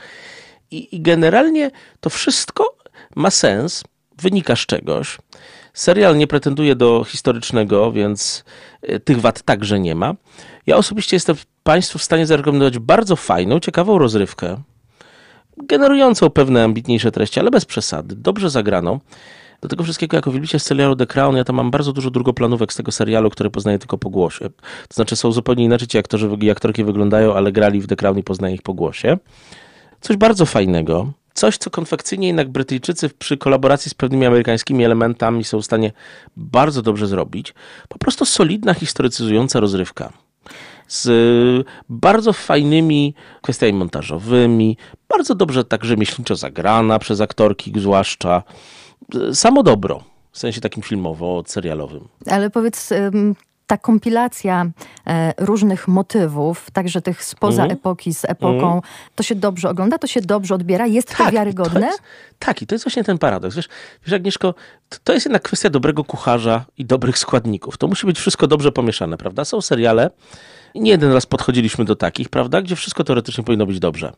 I, 0.72 0.96
I 0.96 1.02
generalnie 1.02 1.72
to 2.00 2.10
wszystko 2.10 2.76
ma 3.16 3.32
sens, 3.32 3.84
wynika 4.22 4.56
z 4.56 4.60
czegoś. 4.60 5.18
Serial 5.74 6.18
nie 6.18 6.28
pretenduje 6.28 6.76
do 6.76 7.04
historycznego, 7.04 7.92
więc 7.92 8.44
e, 8.82 9.00
tych 9.00 9.22
wad 9.22 9.42
także 9.42 9.80
nie 9.80 9.96
ma. 9.96 10.16
Ja 10.68 10.78
osobiście 10.78 11.16
jestem 11.16 11.36
Państwu 11.64 12.00
w 12.00 12.04
stanie 12.04 12.26
zarekomendować 12.26 12.80
bardzo 12.80 13.16
fajną, 13.16 13.60
ciekawą 13.60 13.98
rozrywkę, 13.98 14.62
generującą 15.58 16.30
pewne 16.30 16.64
ambitniejsze 16.64 17.12
treści, 17.12 17.40
ale 17.40 17.52
bez 17.52 17.66
przesady, 17.66 18.16
dobrze 18.16 18.50
zagraną. 18.50 19.00
Do 19.64 19.70
tego 19.70 19.84
wszystkiego, 19.84 20.18
jako 20.18 20.32
widzicie 20.32 20.60
z 20.60 20.64
serialu 20.64 20.96
The 20.96 21.08
Crown, 21.08 21.36
ja 21.36 21.44
tam 21.44 21.56
mam 21.56 21.72
bardzo 21.72 21.94
dużo 21.94 22.12
drugoplanówek 22.12 22.74
z 22.74 22.76
tego 22.76 22.92
serialu, 22.92 23.30
które 23.30 23.50
poznaję 23.50 23.80
tylko 23.80 23.98
po 23.98 24.10
głosie. 24.10 24.50
To 24.88 24.96
znaczy 24.96 25.16
są 25.16 25.32
zupełnie 25.32 25.64
inaczej 25.64 25.88
ci 25.88 25.98
aktorzy 25.98 26.30
i 26.42 26.52
aktorki 26.52 26.84
wyglądają, 26.84 27.34
ale 27.34 27.52
grali 27.52 27.82
w 27.82 27.88
The 27.88 27.96
Crown 27.96 28.18
i 28.18 28.24
poznaję 28.24 28.56
ich 28.56 28.62
po 28.62 28.74
głosie. 28.74 29.18
Coś 30.02 30.18
bardzo 30.18 30.46
fajnego. 30.46 31.12
Coś, 31.34 31.58
co 31.58 31.70
konfekcyjnie 31.70 32.28
jednak 32.28 32.50
Brytyjczycy 32.50 33.10
przy 33.10 33.38
kolaboracji 33.38 33.92
z 33.92 33.94
pewnymi 33.94 34.26
amerykańskimi 34.26 34.84
elementami 34.84 35.44
są 35.44 35.62
w 35.62 35.66
stanie 35.66 35.92
bardzo 36.38 36.82
dobrze 36.82 37.08
zrobić. 37.08 37.54
Po 37.90 37.98
prostu 37.98 38.26
solidna, 38.26 38.74
historycyzująca 38.74 39.60
rozrywka 39.60 40.14
z 40.88 41.68
bardzo 41.90 42.34
fajnymi 42.34 43.14
kwestiami 43.42 43.74
montażowymi, 43.74 44.78
bardzo 45.10 45.36
dobrze 45.36 45.64
także 45.64 45.96
myślniczo 45.96 46.36
zagrana 46.36 47.00
przez 47.00 47.22
aktorki 47.22 47.74
zwłaszcza 47.78 48.44
samo 49.34 49.64
dobro, 49.64 50.04
w 50.32 50.38
sensie 50.38 50.62
takim 50.62 50.84
filmowo-serialowym. 50.84 52.08
Ale 52.28 52.50
powiedz, 52.50 52.90
ta 53.68 53.78
kompilacja 53.78 54.66
e, 55.08 55.34
różnych 55.38 55.88
motywów, 55.88 56.72
także 56.72 57.02
tych 57.02 57.24
spoza 57.24 57.64
mm. 57.64 57.74
epoki, 57.78 58.14
z 58.14 58.26
epoką, 58.26 58.72
mm. 58.72 58.82
to 59.16 59.24
się 59.24 59.36
dobrze 59.36 59.70
ogląda, 59.70 59.98
to 59.98 60.08
się 60.08 60.22
dobrze 60.22 60.56
odbiera, 60.56 60.88
jest 60.88 61.16
tak, 61.18 61.28
to 61.28 61.32
wiarygodne? 61.32 61.80
To 61.80 61.86
jest, 61.86 62.02
tak, 62.40 62.62
i 62.62 62.68
to 62.68 62.76
jest 62.76 62.86
właśnie 62.86 63.04
ten 63.04 63.18
paradoks. 63.18 63.56
Wiesz, 63.56 63.70
wiesz 64.06 64.14
Agnieszko, 64.14 64.54
to, 64.90 64.98
to 65.04 65.14
jest 65.14 65.26
jednak 65.26 65.42
kwestia 65.42 65.70
dobrego 65.70 66.04
kucharza 66.04 66.66
i 66.78 66.86
dobrych 66.86 67.18
składników. 67.18 67.78
To 67.78 67.88
musi 67.88 68.06
być 68.06 68.20
wszystko 68.20 68.48
dobrze 68.48 68.72
pomieszane, 68.72 69.18
prawda? 69.18 69.46
Są 69.46 69.62
seriale, 69.62 70.10
nie 70.76 70.92
jeden 70.92 71.12
raz 71.14 71.26
podchodziliśmy 71.26 71.86
do 71.86 71.96
takich, 71.96 72.30
prawda, 72.30 72.62
gdzie 72.62 72.76
wszystko 72.76 73.04
teoretycznie 73.04 73.44
powinno 73.44 73.66
być 73.66 73.80
dobrze. 73.80 74.14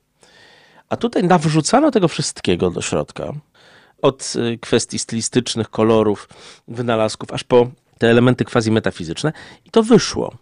A 0.89 0.97
tutaj 0.97 1.23
nawrzucano 1.23 1.91
tego 1.91 2.07
wszystkiego 2.07 2.71
do 2.71 2.81
środka 2.81 3.33
od 4.01 4.33
y, 4.35 4.57
kwestii 4.57 4.99
stylistycznych, 4.99 5.69
kolorów, 5.69 6.29
wynalazków, 6.67 7.31
aż 7.31 7.43
po 7.43 7.67
te 7.97 8.09
elementy 8.09 8.45
quasi 8.45 8.71
metafizyczne 8.71 9.33
i 9.65 9.69
to 9.71 9.83
wyszło. 9.83 10.33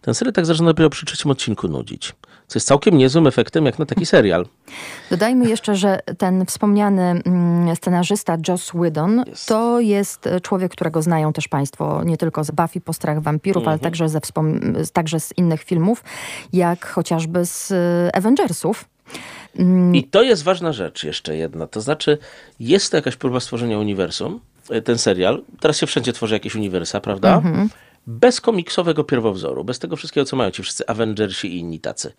Ten 0.00 0.14
serial 0.14 0.32
tak 0.32 0.46
zaczyna 0.46 0.68
dopiero 0.68 0.90
przy 0.90 1.06
trzecim 1.06 1.30
odcinku 1.30 1.68
nudzić. 1.68 2.14
Co 2.46 2.56
jest 2.56 2.68
całkiem 2.68 2.98
niezłym 2.98 3.26
efektem 3.26 3.66
jak 3.66 3.78
na 3.78 3.86
taki 3.86 4.06
serial. 4.06 4.46
Dodajmy 5.10 5.48
jeszcze, 5.48 5.74
że 5.74 6.00
ten 6.18 6.46
wspomniany 6.46 7.02
mm, 7.02 7.76
scenarzysta 7.76 8.36
Joss 8.48 8.70
Whedon 8.70 9.24
yes. 9.32 9.46
to 9.46 9.80
jest 9.80 10.28
człowiek, 10.42 10.72
którego 10.72 11.02
znają 11.02 11.32
też 11.32 11.48
Państwo 11.48 12.04
nie 12.04 12.16
tylko 12.16 12.44
z 12.44 12.50
Buffy 12.50 12.80
Postrach 12.80 13.22
Wampirów, 13.22 13.62
ale 13.62 13.74
mhm. 13.74 13.80
także, 13.80 14.08
ze 14.08 14.20
także 14.92 15.20
z 15.20 15.38
innych 15.38 15.62
filmów, 15.62 16.04
jak 16.52 16.86
chociażby 16.86 17.46
z 17.46 17.70
y, 17.70 17.76
Avengersów. 18.12 18.84
I 19.94 20.04
to 20.04 20.22
jest 20.22 20.42
ważna 20.42 20.72
rzecz 20.72 21.04
jeszcze 21.04 21.36
jedna. 21.36 21.66
To 21.66 21.80
znaczy, 21.80 22.18
jest 22.60 22.90
to 22.90 22.96
jakaś 22.96 23.16
próba 23.16 23.40
stworzenia 23.40 23.78
uniwersum, 23.78 24.40
e, 24.70 24.82
ten 24.82 24.98
serial. 24.98 25.42
Teraz 25.60 25.78
się 25.78 25.86
wszędzie 25.86 26.12
tworzy 26.12 26.34
jakieś 26.34 26.54
uniwersa, 26.54 27.00
prawda? 27.00 27.36
Mhm. 27.36 27.68
bez 28.06 28.40
komiksowego 28.40 29.04
pierwowzoru, 29.04 29.64
bez 29.64 29.78
tego 29.78 29.96
wszystkiego, 29.96 30.24
co 30.24 30.36
mają 30.36 30.50
ci 30.50 30.62
wszyscy 30.62 30.86
Avengersi 30.86 31.54
i 31.54 31.58
inni 31.58 31.80
tacy. 31.80 32.12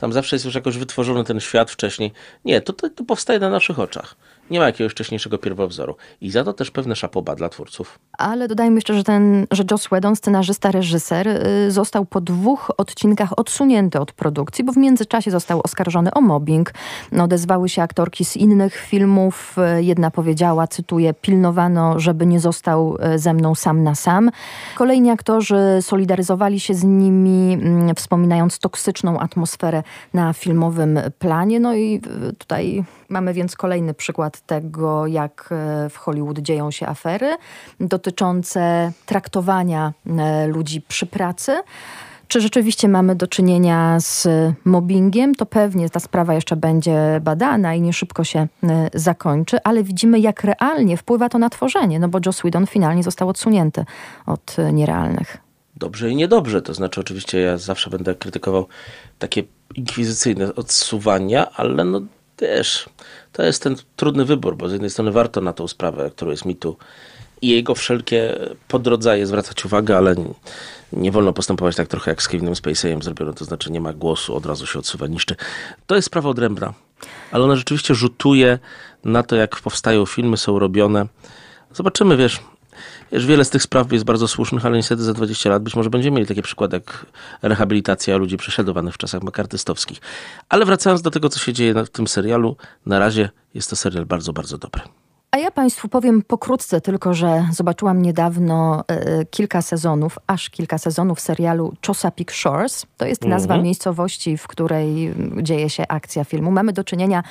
Tam 0.00 0.12
zawsze 0.12 0.36
jest 0.36 0.44
już 0.44 0.54
jakoś 0.54 0.78
wytworzony 0.78 1.24
ten 1.24 1.40
świat 1.40 1.70
wcześniej. 1.70 2.12
Nie, 2.44 2.60
to, 2.60 2.72
to, 2.72 2.90
to 2.90 3.04
powstaje 3.04 3.38
na 3.38 3.50
naszych 3.50 3.78
oczach. 3.78 4.16
Nie 4.50 4.58
ma 4.58 4.66
jakiegoś 4.66 4.92
wcześniejszego 4.92 5.38
pierwowzoru. 5.38 5.96
I 6.20 6.30
za 6.30 6.44
to 6.44 6.52
też 6.52 6.70
pewne 6.70 6.96
szapoba 6.96 7.34
dla 7.34 7.48
twórców. 7.48 7.98
Ale 8.18 8.48
dodajmy 8.48 8.74
jeszcze, 8.74 8.94
że 8.94 9.04
ten, 9.04 9.46
że 9.50 9.64
Joss 9.70 9.86
Whedon, 9.86 10.16
scenarzysta, 10.16 10.70
reżyser, 10.70 11.28
y, 11.28 11.70
został 11.70 12.04
po 12.04 12.20
dwóch 12.20 12.70
odcinkach 12.76 13.38
odsunięty 13.38 14.00
od 14.00 14.12
produkcji, 14.12 14.64
bo 14.64 14.72
w 14.72 14.76
międzyczasie 14.76 15.30
został 15.30 15.60
oskarżony 15.64 16.14
o 16.14 16.20
mobbing. 16.20 16.72
No, 17.12 17.24
odezwały 17.24 17.68
się 17.68 17.82
aktorki 17.82 18.24
z 18.24 18.36
innych 18.36 18.76
filmów. 18.76 19.56
Y, 19.78 19.82
jedna 19.82 20.10
powiedziała, 20.10 20.66
cytuję, 20.66 21.14
pilnowano, 21.14 22.00
żeby 22.00 22.26
nie 22.26 22.40
został 22.40 22.98
y, 23.14 23.18
ze 23.18 23.34
mną 23.34 23.54
sam 23.54 23.82
na 23.82 23.94
sam. 23.94 24.30
Kolejni 24.74 25.10
aktorzy 25.10 25.58
solidaryzowali 25.80 26.60
się 26.60 26.74
z 26.74 26.84
nimi, 26.84 27.52
mm, 27.54 27.94
wspominając 27.94 28.58
toksyczną 28.58 29.18
atmosferę 29.18 29.82
na 30.14 30.32
filmowym 30.32 31.00
planie. 31.18 31.60
No 31.60 31.74
i 31.74 32.00
tutaj 32.38 32.84
mamy 33.08 33.34
więc 33.34 33.56
kolejny 33.56 33.94
przykład 33.94 34.35
tego, 34.40 35.06
jak 35.06 35.48
e, 35.50 35.88
w 35.90 35.96
Hollywood 35.96 36.38
dzieją 36.38 36.70
się 36.70 36.86
afery 36.86 37.36
dotyczące 37.80 38.92
traktowania 39.06 39.92
e, 40.06 40.46
ludzi 40.46 40.80
przy 40.80 41.06
pracy. 41.06 41.56
Czy 42.28 42.40
rzeczywiście 42.40 42.88
mamy 42.88 43.14
do 43.14 43.26
czynienia 43.26 44.00
z 44.00 44.28
mobbingiem? 44.64 45.34
To 45.34 45.46
pewnie 45.46 45.90
ta 45.90 46.00
sprawa 46.00 46.34
jeszcze 46.34 46.56
będzie 46.56 47.20
badana 47.22 47.74
i 47.74 47.80
nie 47.80 47.92
szybko 47.92 48.24
się 48.24 48.46
e, 48.62 48.90
zakończy, 48.94 49.58
ale 49.64 49.82
widzimy, 49.82 50.20
jak 50.20 50.44
realnie 50.44 50.96
wpływa 50.96 51.28
to 51.28 51.38
na 51.38 51.50
tworzenie, 51.50 51.98
no 51.98 52.08
bo 52.08 52.18
Joss 52.26 52.40
Whedon 52.40 52.66
finalnie 52.66 53.02
został 53.02 53.28
odsunięty 53.28 53.84
od 54.26 54.56
nierealnych. 54.72 55.46
Dobrze 55.76 56.10
i 56.10 56.16
niedobrze, 56.16 56.62
to 56.62 56.74
znaczy 56.74 57.00
oczywiście 57.00 57.40
ja 57.40 57.58
zawsze 57.58 57.90
będę 57.90 58.14
krytykował 58.14 58.66
takie 59.18 59.42
inkwizycyjne 59.74 60.54
odsuwania, 60.54 61.50
ale 61.50 61.84
no 61.84 62.00
też 62.36 62.88
to 63.32 63.42
jest 63.42 63.62
ten 63.62 63.76
trudny 63.96 64.24
wybór, 64.24 64.56
bo 64.56 64.68
z 64.68 64.72
jednej 64.72 64.90
strony 64.90 65.12
warto 65.12 65.40
na 65.40 65.52
tą 65.52 65.68
sprawę, 65.68 66.10
którą 66.10 66.30
jest 66.30 66.44
mitu 66.44 66.76
i 67.42 67.48
jego 67.48 67.74
wszelkie 67.74 68.38
podrodzaje 68.68 69.26
zwracać 69.26 69.64
uwagę, 69.64 69.96
ale 69.96 70.14
nie, 70.14 70.24
nie 70.92 71.12
wolno 71.12 71.32
postępować 71.32 71.76
tak 71.76 71.88
trochę 71.88 72.10
jak 72.10 72.22
z 72.22 72.28
Kevinem 72.28 72.54
Spacey'em 72.54 73.02
zrobiono, 73.02 73.32
to 73.32 73.44
znaczy 73.44 73.72
nie 73.72 73.80
ma 73.80 73.92
głosu, 73.92 74.36
od 74.36 74.46
razu 74.46 74.66
się 74.66 74.78
odsuwa, 74.78 75.06
niszczy. 75.06 75.36
To 75.86 75.96
jest 75.96 76.06
sprawa 76.06 76.28
odrębna, 76.28 76.74
ale 77.32 77.44
ona 77.44 77.56
rzeczywiście 77.56 77.94
rzutuje 77.94 78.58
na 79.04 79.22
to, 79.22 79.36
jak 79.36 79.56
powstają 79.56 80.06
filmy, 80.06 80.36
są 80.36 80.58
robione. 80.58 81.06
Zobaczymy, 81.72 82.16
wiesz, 82.16 82.40
Wiesz, 83.12 83.26
wiele 83.26 83.44
z 83.44 83.50
tych 83.50 83.62
spraw 83.62 83.92
jest 83.92 84.04
bardzo 84.04 84.28
słusznych, 84.28 84.66
ale 84.66 84.76
niestety 84.76 85.02
za 85.02 85.12
20 85.12 85.50
lat 85.50 85.62
być 85.62 85.76
może 85.76 85.90
będziemy 85.90 86.14
mieli 86.14 86.28
takie 86.28 86.42
przykłady 86.42 86.76
jak 86.76 87.06
rehabilitacja 87.42 88.16
ludzi 88.16 88.36
prześladowanych 88.36 88.94
w 88.94 88.98
czasach 88.98 89.22
makartystowskich. 89.22 90.00
Ale 90.48 90.64
wracając 90.64 91.02
do 91.02 91.10
tego, 91.10 91.28
co 91.28 91.38
się 91.38 91.52
dzieje 91.52 91.84
w 91.84 91.90
tym 91.90 92.08
serialu, 92.08 92.56
na 92.86 92.98
razie 92.98 93.30
jest 93.54 93.70
to 93.70 93.76
serial 93.76 94.06
bardzo, 94.06 94.32
bardzo 94.32 94.58
dobry. 94.58 94.82
A 95.36 95.38
ja 95.38 95.50
Państwu 95.50 95.88
powiem 95.88 96.22
pokrótce 96.22 96.80
tylko, 96.80 97.14
że 97.14 97.48
zobaczyłam 97.52 98.02
niedawno 98.02 98.84
e, 98.88 99.24
kilka 99.24 99.62
sezonów, 99.62 100.18
aż 100.26 100.50
kilka 100.50 100.78
sezonów 100.78 101.20
serialu 101.20 101.72
Chesapeake 101.86 102.34
Shores. 102.34 102.86
To 102.96 103.06
jest 103.06 103.24
nazwa 103.24 103.54
mhm. 103.54 103.64
miejscowości, 103.64 104.36
w 104.36 104.46
której 104.46 105.14
dzieje 105.42 105.70
się 105.70 105.84
akcja 105.88 106.24
filmu. 106.24 106.50
Mamy 106.50 106.72
do 106.72 106.84
czynienia 106.84 107.22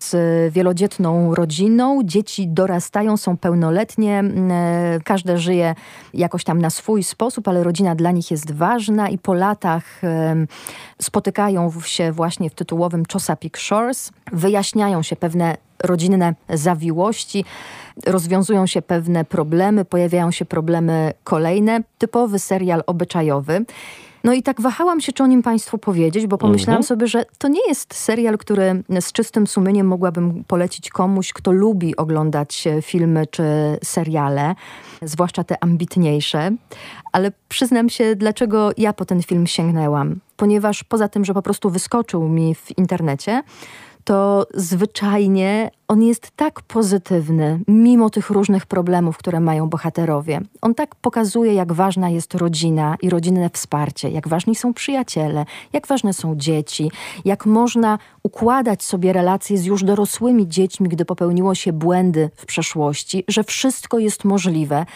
z 0.00 0.52
wielodzietną 0.52 1.34
rodziną. 1.34 2.00
Dzieci 2.04 2.48
dorastają, 2.48 3.16
są 3.16 3.36
pełnoletnie. 3.36 4.24
E, 4.50 4.98
każde 5.04 5.38
żyje 5.38 5.74
jakoś 6.14 6.44
tam 6.44 6.60
na 6.60 6.70
swój 6.70 7.02
sposób, 7.02 7.48
ale 7.48 7.64
rodzina 7.64 7.94
dla 7.94 8.10
nich 8.10 8.30
jest 8.30 8.52
ważna 8.52 9.08
i 9.08 9.18
po 9.18 9.34
latach 9.34 10.04
e, 10.04 10.46
spotykają 11.02 11.72
się 11.84 12.12
właśnie 12.12 12.50
w 12.50 12.54
tytułowym 12.54 13.02
Chesapeake 13.12 13.60
Shores. 13.60 14.10
Wyjaśniają 14.32 15.02
się 15.02 15.16
pewne 15.16 15.56
rodzinne 15.82 16.34
zawiłości, 16.48 17.44
rozwiązują 18.06 18.66
się 18.66 18.82
pewne 18.82 19.24
problemy, 19.24 19.84
pojawiają 19.84 20.30
się 20.30 20.44
problemy 20.44 21.12
kolejne. 21.24 21.82
Typowy 21.98 22.38
serial 22.38 22.82
obyczajowy. 22.86 23.64
No 24.24 24.32
i 24.32 24.42
tak 24.42 24.60
wahałam 24.60 25.00
się, 25.00 25.12
czy 25.12 25.22
o 25.22 25.26
nim 25.26 25.42
Państwu 25.42 25.78
powiedzieć, 25.78 26.26
bo 26.26 26.38
pomyślałam 26.38 26.80
mhm. 26.80 26.86
sobie, 26.86 27.06
że 27.06 27.24
to 27.38 27.48
nie 27.48 27.68
jest 27.68 27.94
serial, 27.94 28.38
który 28.38 28.82
z 29.00 29.12
czystym 29.12 29.46
sumieniem 29.46 29.86
mogłabym 29.86 30.44
polecić 30.44 30.90
komuś, 30.90 31.32
kto 31.32 31.52
lubi 31.52 31.96
oglądać 31.96 32.66
e, 32.66 32.82
filmy 32.82 33.26
czy 33.26 33.42
seriale, 33.84 34.54
zwłaszcza 35.02 35.44
te 35.44 35.64
ambitniejsze. 35.64 36.50
Ale 37.12 37.32
przyznam 37.48 37.88
się, 37.88 38.16
dlaczego 38.16 38.70
ja 38.76 38.92
po 38.92 39.04
ten 39.04 39.22
film 39.22 39.46
sięgnęłam. 39.46 40.20
Ponieważ 40.36 40.84
poza 40.84 41.08
tym, 41.08 41.24
że 41.24 41.34
po 41.34 41.42
prostu 41.42 41.70
wyskoczył 41.70 42.28
mi 42.28 42.54
w 42.54 42.78
internecie, 42.78 43.42
to 44.04 44.46
zwyczajnie 44.54 45.70
on 45.88 46.02
jest 46.02 46.30
tak 46.36 46.62
pozytywny, 46.62 47.60
mimo 47.68 48.10
tych 48.10 48.30
różnych 48.30 48.66
problemów, 48.66 49.16
które 49.16 49.40
mają 49.40 49.68
bohaterowie. 49.68 50.40
On 50.62 50.74
tak 50.74 50.94
pokazuje, 50.94 51.54
jak 51.54 51.72
ważna 51.72 52.10
jest 52.10 52.34
rodzina 52.34 52.96
i 53.02 53.10
rodzinne 53.10 53.50
wsparcie, 53.50 54.10
jak 54.10 54.28
ważni 54.28 54.54
są 54.54 54.74
przyjaciele, 54.74 55.44
jak 55.72 55.86
ważne 55.86 56.12
są 56.12 56.36
dzieci, 56.36 56.90
jak 57.24 57.46
można 57.46 57.98
układać 58.22 58.82
sobie 58.82 59.12
relacje 59.12 59.58
z 59.58 59.64
już 59.64 59.84
dorosłymi 59.84 60.48
dziećmi, 60.48 60.88
gdy 60.88 61.04
popełniło 61.04 61.54
się 61.54 61.72
błędy 61.72 62.30
w 62.36 62.46
przeszłości, 62.46 63.24
że 63.28 63.44
wszystko 63.44 63.98
jest 63.98 64.24
możliwe 64.24 64.86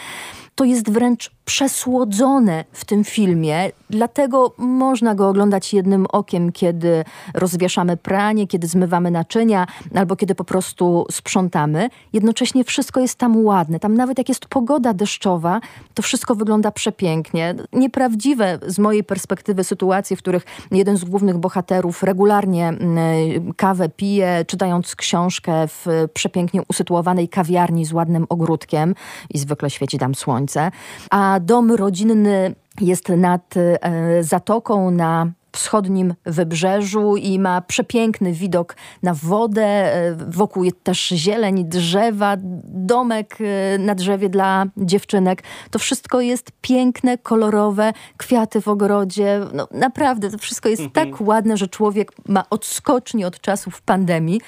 to 0.57 0.65
jest 0.65 0.91
wręcz 0.91 1.36
przesłodzone 1.47 2.65
w 2.73 2.85
tym 2.85 3.05
filmie, 3.05 3.71
dlatego 3.91 4.55
można 4.59 5.15
go 5.15 5.29
oglądać 5.29 5.75
jednym 5.75 6.07
okiem, 6.07 6.53
kiedy 6.53 7.05
rozwieszamy 7.35 7.97
pranie, 7.97 8.47
kiedy 8.47 8.67
zmywamy 8.67 9.11
naczynia, 9.11 9.67
albo 9.95 10.17
kiedy 10.17 10.35
po 10.35 10.45
prostu 10.45 11.07
sprzątamy. 11.11 11.89
Jednocześnie 12.13 12.65
wszystko 12.65 13.01
jest 13.01 13.19
tam 13.19 13.45
ładne. 13.45 13.81
Tam 13.81 13.95
nawet 13.95 14.19
jak 14.19 14.29
jest 14.29 14.47
pogoda 14.47 14.95
deszczowa, 14.95 15.61
to 15.95 16.03
wszystko 16.03 16.35
wygląda 16.35 16.71
przepięknie. 16.71 17.55
Nieprawdziwe 17.73 18.59
z 18.67 18.79
mojej 18.79 19.05
perspektywy 19.05 19.65
sytuacje, 19.65 20.17
w 20.17 20.21
których 20.21 20.45
jeden 20.71 20.97
z 20.97 21.05
głównych 21.05 21.39
bohaterów 21.39 22.03
regularnie 22.03 22.69
mm, 22.69 23.53
kawę 23.57 23.89
pije, 23.89 24.45
czytając 24.47 24.97
książkę 24.97 25.69
w 25.69 25.87
przepięknie 26.15 26.61
usytuowanej 26.69 27.29
kawiarni 27.29 27.85
z 27.85 27.93
ładnym 27.93 28.27
ogródkiem 28.29 28.95
i 29.31 29.39
zwykle 29.39 29.71
świeci 29.71 29.99
tam 29.99 30.15
słońce, 30.15 30.71
a 31.11 31.36
dom 31.41 31.73
rodzinny 31.73 32.55
jest 32.81 33.09
nad 33.09 33.55
e, 33.57 34.23
zatoką 34.23 34.91
na 34.91 35.33
wschodnim 35.57 36.15
wybrzeżu 36.25 37.17
i 37.17 37.39
ma 37.39 37.61
przepiękny 37.61 38.33
widok 38.33 38.77
na 39.03 39.15
wodę. 39.15 39.63
E, 39.63 40.17
wokół 40.29 40.65
jest 40.65 40.85
też 40.85 41.09
zieleń, 41.09 41.65
drzewa, 41.65 42.37
domek 42.65 43.39
e, 43.41 43.79
na 43.79 43.95
drzewie 43.95 44.29
dla 44.29 44.65
dziewczynek. 44.77 45.43
To 45.71 45.79
wszystko 45.79 46.21
jest 46.21 46.51
piękne, 46.61 47.19
kolorowe, 47.19 47.93
kwiaty 48.17 48.61
w 48.61 48.69
ogrodzie. 48.69 49.41
No, 49.53 49.69
naprawdę, 49.71 50.31
to 50.31 50.39
wszystko 50.39 50.69
jest 50.69 50.83
mhm. 50.83 51.11
tak 51.11 51.21
ładne, 51.21 51.57
że 51.57 51.69
człowiek 51.69 52.13
ma 52.29 52.45
odskoczni 52.51 53.25
od 53.25 53.41
czasów 53.41 53.83
pandemii. 53.83 54.41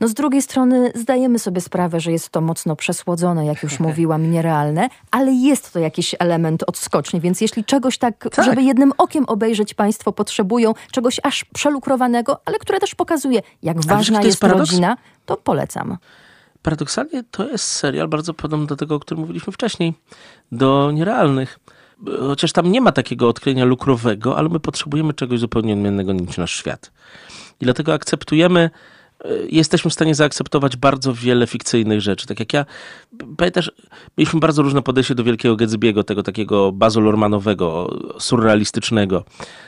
No 0.00 0.08
z 0.08 0.14
drugiej 0.14 0.42
strony 0.42 0.92
zdajemy 0.94 1.38
sobie 1.38 1.60
sprawę, 1.60 2.00
że 2.00 2.12
jest 2.12 2.28
to 2.28 2.40
mocno 2.40 2.76
przesłodzone, 2.76 3.46
jak 3.46 3.62
już 3.62 3.80
mówiłam, 3.86 4.30
nierealne, 4.30 4.88
ale 5.10 5.32
jest 5.32 5.72
to 5.72 5.78
jakiś 5.78 6.14
element 6.18 6.62
odskoczni, 6.66 7.20
więc 7.20 7.40
jeśli 7.40 7.64
czegoś 7.64 7.98
tak, 7.98 8.28
tak. 8.32 8.44
żeby 8.44 8.62
jednym 8.62 8.92
okiem 8.98 9.24
obejrzeć 9.24 9.74
państwo 9.74 10.12
potrzebują, 10.12 10.49
czegoś 10.92 11.20
aż 11.22 11.44
przelukrowanego, 11.44 12.40
ale 12.44 12.58
które 12.58 12.80
też 12.80 12.94
pokazuje, 12.94 13.42
jak 13.62 13.86
ważna 13.86 14.22
jest, 14.22 14.42
jest 14.42 14.54
rodzina, 14.54 14.96
to 15.26 15.36
polecam. 15.36 15.96
Paradoksalnie 16.62 17.24
to 17.30 17.48
jest 17.48 17.64
serial 17.64 18.08
bardzo 18.08 18.34
podobny 18.34 18.66
do 18.66 18.76
tego, 18.76 18.94
o 18.94 19.00
którym 19.00 19.20
mówiliśmy 19.20 19.52
wcześniej, 19.52 19.94
do 20.52 20.90
nierealnych 20.94 21.58
chociaż 22.20 22.52
tam 22.52 22.72
nie 22.72 22.80
ma 22.80 22.92
takiego 22.92 23.28
odkrycia 23.28 23.64
lukrowego, 23.64 24.36
ale 24.38 24.48
my 24.48 24.60
potrzebujemy 24.60 25.14
czegoś 25.14 25.40
zupełnie 25.40 25.72
innego 25.72 26.12
niż 26.12 26.38
nasz 26.38 26.52
świat. 26.52 26.92
I 27.60 27.64
dlatego 27.64 27.94
akceptujemy 27.94 28.70
jesteśmy 29.48 29.90
w 29.90 29.94
stanie 29.94 30.14
zaakceptować 30.14 30.76
bardzo 30.76 31.14
wiele 31.14 31.46
fikcyjnych 31.46 32.00
rzeczy. 32.00 32.26
Tak 32.26 32.40
jak 32.40 32.52
ja, 32.52 32.66
pamiętasz, 33.36 33.72
mieliśmy 34.18 34.40
bardzo 34.40 34.62
różne 34.62 34.82
podejście 34.82 35.14
do 35.14 35.24
Wielkiego 35.24 35.56
Gatsby'ego, 35.56 36.04
tego 36.04 36.22
takiego 36.22 36.72
bazolormanowego, 36.72 37.98
surrealistycznego 38.18 39.24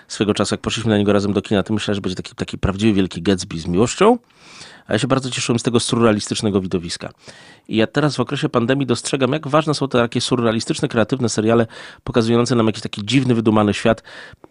swego 0.09 0.35
czasu. 0.35 0.55
Jak 0.55 0.61
poszliśmy 0.61 0.91
na 0.91 0.99
niego 0.99 1.13
razem 1.13 1.33
do 1.33 1.43
kina, 1.43 1.63
ty 1.63 1.73
myślałeś, 1.73 1.97
że 1.97 2.01
będzie 2.01 2.17
taki, 2.17 2.35
taki 2.35 2.59
prawdziwy 2.59 2.93
Wielki 2.93 3.23
Gatsby 3.23 3.59
z 3.59 3.67
miłością, 3.67 4.19
a 4.87 4.93
ja 4.93 4.99
się 4.99 5.07
bardzo 5.07 5.31
cieszyłem 5.31 5.59
z 5.59 5.63
tego 5.63 5.81
surrealistycznego 5.81 6.61
widowiska. 6.61 7.11
I 7.69 7.77
ja 7.77 7.87
teraz 7.87 8.17
w 8.17 8.21
okresie 8.21 8.49
pandemii 8.49 8.87
dostrzegam, 8.87 9.33
jak 9.33 9.49
ważne 9.49 9.75
są 9.75 9.89
te 9.89 9.99
takie 9.99 10.21
surrealistyczne, 10.21 10.89
kreatywne 10.89 11.29
seriale 11.29 11.67
pokazujące 12.05 12.55
nam 12.55 12.67
jakiś 12.67 12.83
taki 12.83 13.05
dziwny, 13.05 13.35
wydumany 13.35 13.75
świat, 13.75 14.03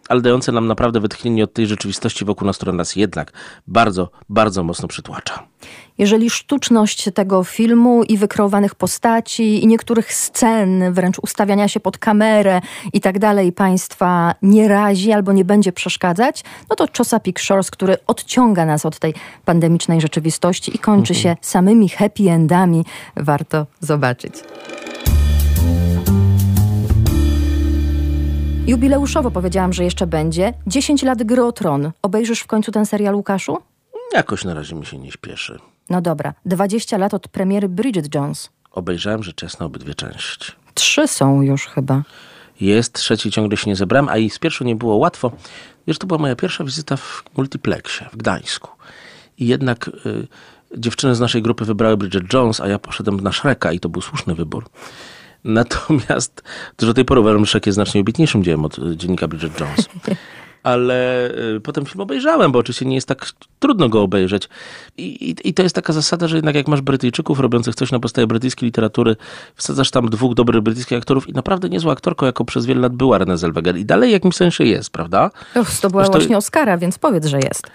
ale 0.10 0.22
dające 0.22 0.52
nam 0.52 0.67
naprawdę 0.67 1.00
wytchnienie 1.00 1.44
od 1.44 1.54
tej 1.54 1.67
rzeczywistości 1.67 2.26
wokół 2.26 2.46
nas, 2.46 2.58
która 2.58 2.74
nas 2.74 2.96
jednak 2.96 3.34
bardzo, 3.67 4.12
bardzo 4.30 4.63
mocno 4.63 4.88
przytłacza. 4.88 5.48
Jeżeli 6.02 6.30
sztuczność 6.30 7.10
tego 7.14 7.44
filmu 7.44 8.04
i 8.04 8.18
wykreowanych 8.18 8.76
postaci 8.76 9.64
i 9.64 9.68
niektórych 9.68 10.14
scen, 10.14 10.94
wręcz 10.94 11.20
ustawiania 11.20 11.68
się 11.68 11.80
pod 11.80 11.98
kamerę 11.98 12.62
i 12.94 13.02
tak 13.02 13.20
dalej 13.20 13.52
państwa 13.52 14.36
nie 14.42 14.68
razi 14.68 15.12
albo 15.12 15.32
nie 15.32 15.46
będzie 15.46 15.72
przeszkadzać, 15.72 16.44
no 16.70 16.76
to 16.76 16.86
Chesapeake 16.98 17.42
Shores, 17.42 17.72
który 17.72 17.98
odciąga 18.08 18.66
nas 18.66 18.86
od 18.86 19.00
tej 19.00 19.14
pandemicznej 19.46 20.02
rzeczywistości 20.02 20.76
i 20.76 20.80
kończy 20.80 21.16
się 21.16 21.36
samymi 21.42 21.90
happy 21.90 22.30
endami, 22.30 22.86
warto 23.16 23.66
zobaczyć. 23.80 24.34
Jubileuszowo 28.68 29.32
powiedziałam, 29.32 29.74
że 29.74 29.84
jeszcze 29.84 30.08
będzie. 30.08 30.54
10 30.68 31.04
lat 31.04 31.24
gry 31.24 31.44
o 31.44 31.52
tron. 31.52 31.92
Obejrzysz 32.02 32.40
w 32.40 32.48
końcu 32.48 32.72
ten 32.72 32.86
serial, 32.86 33.16
Łukaszu? 33.16 33.58
Jakoś 34.14 34.46
na 34.46 34.54
razie 34.54 34.76
mi 34.76 34.86
się 34.86 34.98
nie 34.98 35.12
śpieszy. 35.12 35.70
No 35.91 36.01
dobra. 36.01 36.34
20 36.45 36.97
lat 36.97 37.13
od 37.13 37.27
premiery 37.27 37.69
Bridget 37.69 38.15
Jones. 38.15 38.49
Obejrzałem 38.71 39.23
rzecz 39.23 39.41
jasna 39.41 39.65
obydwie 39.65 39.95
części. 39.95 40.51
Trzy 40.73 41.08
są 41.08 41.41
już 41.41 41.65
chyba. 41.65 42.04
Jest, 42.62 42.93
trzeci 42.93 43.32
ciągle 43.32 43.58
się 43.58 43.69
nie 43.69 43.75
zebrałem, 43.75 44.10
a 44.10 44.17
i 44.17 44.30
z 44.30 44.39
pierwszą 44.39 44.65
nie 44.65 44.75
było 44.75 44.95
łatwo. 44.95 45.32
Wiesz, 45.88 45.97
to 45.97 46.08
była 46.08 46.17
moja 46.17 46.36
pierwsza 46.36 46.63
wizyta 46.63 46.97
w 46.97 47.23
multiplexie 47.38 48.10
w 48.13 48.17
Gdańsku. 48.17 48.69
I 49.38 49.47
jednak 49.47 49.88
y, 49.88 50.27
dziewczyny 50.77 51.15
z 51.15 51.19
naszej 51.19 51.41
grupy 51.41 51.65
wybrały 51.65 51.97
Bridget 51.97 52.34
Jones, 52.34 52.62
a 52.62 52.67
ja 52.67 52.80
poszedłem 52.80 53.19
na 53.19 53.32
Shreka 53.32 53.71
i 53.71 53.80
to 53.80 53.89
był 53.89 54.01
słuszny 54.01 54.36
wybór. 54.36 54.65
Natomiast 55.43 56.43
do 56.77 56.93
tej 56.93 57.06
pory 57.06 57.21
uważam, 57.21 57.45
że 57.45 57.49
Shrek 57.49 57.65
jest 57.65 57.75
znacznie 57.75 58.01
obitniejszym 58.01 58.43
dziełem 58.43 58.65
od 58.65 58.80
y, 58.80 58.97
dziennika 58.97 59.27
Bridget 59.27 59.60
Jones. 59.60 59.89
Ale 60.63 61.30
y, 61.56 61.62
potem 61.62 61.86
film 61.86 62.02
obejrzałem, 62.02 62.52
bo 62.52 62.60
oczywiście 62.60 62.86
nie 62.86 62.95
jest 62.95 63.08
tak 63.08 63.26
trudno 63.60 63.89
go 63.89 64.02
obejrzeć. 64.02 64.50
I, 64.97 65.30
i, 65.30 65.50
I, 65.50 65.54
to 65.54 65.63
jest 65.63 65.76
taka 65.76 65.93
zasada, 65.93 66.28
że 66.28 66.36
jednak 66.36 66.56
jak 66.56 66.67
masz 66.67 66.82
Brytyjczyków 66.82 67.39
robiących 67.39 67.76
coś 67.76 67.91
na 67.91 68.00
podstawie 68.00 68.28
brytyjskiej 68.28 68.67
literatury, 68.67 69.15
wsadzasz 69.56 69.91
tam 69.91 70.10
dwóch 70.10 70.34
dobrych 70.34 70.62
brytyjskich 70.62 70.97
aktorów 70.97 71.30
i 71.30 71.34
naprawdę 71.34 71.69
niezła 71.69 71.93
aktorką, 71.93 72.26
jaką 72.26 72.45
przez 72.45 72.65
wiele 72.65 72.82
lat 72.82 72.93
była 72.93 73.17
Renée 73.19 73.38
Zellweger. 73.38 73.78
I 73.78 73.86
dalej 73.86 74.10
w 74.10 74.13
jakimś 74.13 74.36
sensie 74.36 74.63
jest, 74.63 74.89
prawda? 74.89 75.32
Och, 75.56 75.80
to 75.82 75.89
była 75.89 76.04
Zresztą- 76.04 76.19
właśnie 76.19 76.38
Oscara, 76.38 76.78
więc 76.78 76.97
powiedz, 76.97 77.26
że 77.26 77.39
jest. 77.39 77.71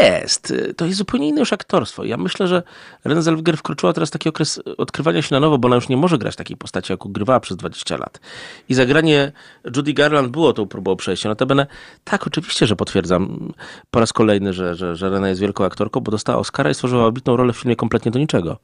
Jest. 0.00 0.54
To 0.76 0.86
jest 0.86 0.98
zupełnie 0.98 1.28
inne 1.28 1.40
już 1.40 1.52
aktorstwo. 1.52 2.04
Ja 2.04 2.16
myślę, 2.16 2.46
że 2.48 2.62
Renée 3.06 3.22
Zellweger 3.22 3.56
wkroczyła 3.56 3.92
teraz 3.92 4.10
taki 4.10 4.28
okres 4.28 4.60
odkrywania 4.76 5.22
się 5.22 5.34
na 5.34 5.40
nowo, 5.40 5.58
bo 5.58 5.66
ona 5.66 5.74
już 5.74 5.88
nie 5.88 5.96
może 5.96 6.18
grać 6.18 6.36
takiej 6.36 6.56
postaci, 6.56 6.92
jaką 6.92 7.12
grywała 7.12 7.40
przez 7.40 7.56
20 7.56 7.96
lat. 7.96 8.20
I 8.68 8.74
zagranie 8.74 9.32
Judy 9.76 9.92
Garland 9.92 10.28
było 10.28 10.52
tą 10.52 10.66
próbą 10.66 10.96
przejścia. 10.96 11.28
Notabene, 11.28 11.66
tak, 12.04 12.26
oczywiście, 12.26 12.66
że 12.66 12.76
potwierdzam 12.76 13.52
po 13.90 14.00
raz 14.00 14.12
kolejny, 14.12 14.52
że, 14.52 14.74
że, 14.74 14.96
że 14.96 15.10
Renée 15.10 15.26
jest 15.26 15.40
wielką 15.40 15.64
aktorką, 15.64 16.00
bo 16.00 16.10
dostała 16.10 16.38
Oscara 16.38 16.70
i 16.70 16.74
stworzyła 16.74 17.06
obitną 17.06 17.36
rolę 17.36 17.52
w 17.52 17.56
filmie 17.56 17.76
kompletnie 17.76 18.10
do 18.10 18.18
niczego. 18.18 18.58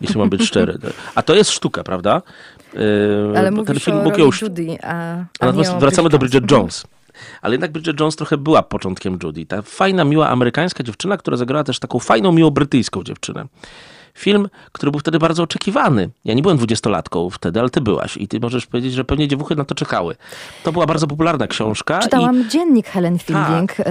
Jeśli 0.00 0.18
mam 0.18 0.30
być 0.30 0.42
szczery. 0.48 0.78
A 1.14 1.22
to 1.22 1.34
jest 1.34 1.50
sztuka, 1.50 1.84
prawda? 1.84 2.22
Yy, 2.74 2.80
Ale 3.36 3.50
bo 3.50 3.56
mówisz 3.56 3.88
o 3.88 3.94
mógł 3.94 4.10
roli 4.10 4.22
ją 4.22 4.30
Judy, 4.42 4.78
a, 4.82 5.16
a 5.40 5.46
Natomiast 5.46 5.72
o 5.72 5.78
wracamy 5.78 6.08
do 6.08 6.18
Bridget 6.18 6.50
Jones. 6.50 6.84
Ale 7.42 7.54
jednak 7.54 7.72
Bridget 7.72 8.00
Jones 8.00 8.16
trochę 8.16 8.36
była 8.36 8.62
początkiem 8.62 9.18
Judy. 9.22 9.46
Ta 9.46 9.62
fajna, 9.62 10.04
miła 10.04 10.28
amerykańska 10.28 10.84
dziewczyna, 10.84 11.16
która 11.16 11.36
zagrała 11.36 11.64
też 11.64 11.78
taką 11.78 11.98
fajną, 11.98 12.32
miło 12.32 12.50
brytyjską 12.50 13.02
dziewczynę. 13.02 13.46
Film, 14.18 14.48
który 14.72 14.92
był 14.92 15.00
wtedy 15.00 15.18
bardzo 15.18 15.42
oczekiwany. 15.42 16.10
Ja 16.24 16.34
nie 16.34 16.42
byłem 16.42 16.56
dwudziestolatką 16.56 17.30
wtedy, 17.30 17.60
ale 17.60 17.70
ty 17.70 17.80
byłaś. 17.80 18.16
I 18.16 18.28
ty 18.28 18.40
możesz 18.40 18.66
powiedzieć, 18.66 18.92
że 18.92 19.04
pewnie 19.04 19.28
dziewuchy 19.28 19.56
na 19.56 19.64
to 19.64 19.74
czekały. 19.74 20.16
To 20.62 20.72
była 20.72 20.86
bardzo 20.86 21.06
popularna 21.06 21.46
książka. 21.46 21.98
Czytałam 21.98 22.50
dziennik 22.50 22.86
Helen 22.86 23.18
Fielding, 23.18 23.72
e, 23.80 23.84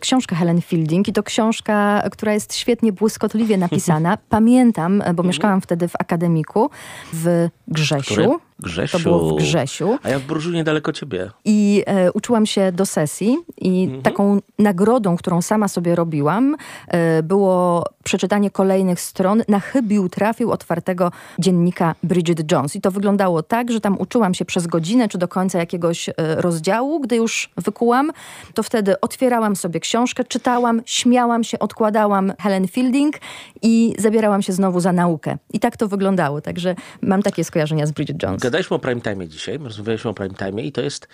książkę 0.00 0.36
Helen 0.36 0.60
Fielding 0.62 1.08
i 1.08 1.12
to 1.12 1.22
książka, 1.22 2.02
która 2.12 2.32
jest 2.32 2.54
świetnie, 2.54 2.92
błyskotliwie 2.92 3.56
napisana. 3.56 4.18
Pamiętam, 4.28 5.02
e, 5.02 5.14
bo 5.14 5.22
mieszkałam 5.22 5.60
wtedy 5.60 5.88
w 5.88 5.96
akademiku 5.98 6.70
w 7.12 7.48
Grzesiu. 7.68 8.12
Który? 8.12 8.28
Grzesiu. 8.58 8.98
To 8.98 9.02
było 9.02 9.36
w 9.36 9.38
Grzesiu. 9.38 9.98
A 10.02 10.08
ja 10.08 10.18
w 10.18 10.22
Burżu 10.22 10.50
niedaleko 10.50 10.92
ciebie. 10.92 11.30
I 11.44 11.82
e, 11.86 12.12
uczyłam 12.12 12.46
się 12.46 12.72
do 12.72 12.86
sesji 12.86 13.38
i 13.56 14.00
taką 14.02 14.38
nagrodą, 14.58 15.16
którą 15.16 15.42
sama 15.42 15.68
sobie 15.68 15.94
robiłam, 15.94 16.56
e, 16.88 17.22
było 17.22 17.84
przeczytanie 18.04 18.50
kolejnych 18.50 19.00
stron 19.00 19.42
na 19.48 19.60
chybił 19.60 20.08
trafił 20.08 20.52
otwartego 20.52 21.12
dziennika 21.38 21.94
Bridget 22.02 22.52
Jones. 22.52 22.76
I 22.76 22.80
to 22.80 22.90
wyglądało 22.90 23.42
tak, 23.42 23.72
że 23.72 23.80
tam 23.80 24.00
uczyłam 24.00 24.34
się 24.34 24.44
przez 24.44 24.66
godzinę 24.66 25.08
czy 25.08 25.18
do 25.18 25.28
końca 25.28 25.58
jakiegoś 25.58 26.08
e, 26.08 26.12
rozdziału. 26.16 27.00
Gdy 27.00 27.16
już 27.16 27.50
wykułam, 27.56 28.10
to 28.54 28.62
wtedy 28.62 29.00
otwierałam 29.00 29.56
sobie 29.56 29.80
książkę, 29.80 30.24
czytałam, 30.24 30.82
śmiałam 30.84 31.44
się, 31.44 31.58
odkładałam 31.58 32.32
Helen 32.38 32.68
Fielding 32.68 33.16
i 33.62 33.94
zabierałam 33.98 34.42
się 34.42 34.52
znowu 34.52 34.80
za 34.80 34.92
naukę. 34.92 35.38
I 35.52 35.60
tak 35.60 35.76
to 35.76 35.88
wyglądało. 35.88 36.40
Także 36.40 36.74
mam 37.02 37.22
takie 37.22 37.44
skojarzenia 37.44 37.86
z 37.86 37.92
Bridget 37.92 38.22
Jones. 38.22 38.43
Gadaliśmy 38.44 38.76
o 38.76 38.78
prime 38.78 39.00
time 39.00 39.28
dzisiaj, 39.28 39.58
rozmawialiśmy 39.58 40.10
o 40.10 40.14
prime 40.14 40.34
time 40.34 40.62
i 40.62 40.72
to 40.72 40.80
jest 40.80 41.08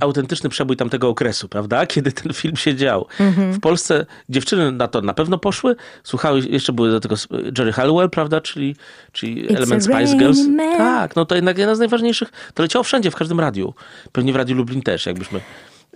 autentyczny 0.00 0.50
przebój 0.50 0.76
tamtego 0.76 1.08
okresu, 1.08 1.48
prawda? 1.48 1.86
Kiedy 1.92 2.12
ten 2.12 2.32
film 2.32 2.56
się 2.56 2.74
dział. 2.74 3.06
W 3.52 3.60
Polsce 3.60 4.06
dziewczyny 4.28 4.72
na 4.72 4.88
to 4.88 5.00
na 5.00 5.14
pewno 5.14 5.38
poszły. 5.38 5.76
Słuchały, 6.04 6.40
jeszcze 6.40 6.72
były 6.72 6.90
do 6.90 7.00
tego 7.00 7.14
Jerry 7.58 7.72
Halliwell, 7.72 8.10
prawda? 8.10 8.40
Czyli, 8.40 8.76
czyli 9.12 9.48
It's 9.48 9.56
Element 9.56 9.84
Spice 9.84 10.16
Girls. 10.16 10.38
man. 10.46 10.76
Tak, 10.76 11.16
no 11.16 11.24
to 11.24 11.34
jednak 11.34 11.58
jedna 11.58 11.74
z 11.74 11.78
najważniejszych. 11.78 12.32
To 12.54 12.62
leciało 12.62 12.82
wszędzie, 12.82 13.10
w 13.10 13.16
każdym 13.16 13.40
radiu. 13.40 13.74
Pewnie 14.12 14.32
w 14.32 14.36
Radiu 14.36 14.56
Lublin 14.56 14.82
też, 14.82 15.06
jakbyśmy 15.06 15.40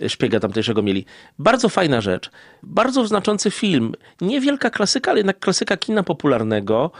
szpiega 0.07 0.39
tamtejszego 0.39 0.81
mieli. 0.81 1.05
Bardzo 1.39 1.69
fajna 1.69 2.01
rzecz. 2.01 2.31
Bardzo 2.63 3.07
znaczący 3.07 3.51
film. 3.51 3.93
Niewielka 4.21 4.69
klasyka, 4.69 5.11
ale 5.11 5.19
jednak 5.19 5.39
klasyka 5.39 5.77
kina 5.77 6.03
popularnego, 6.03 6.91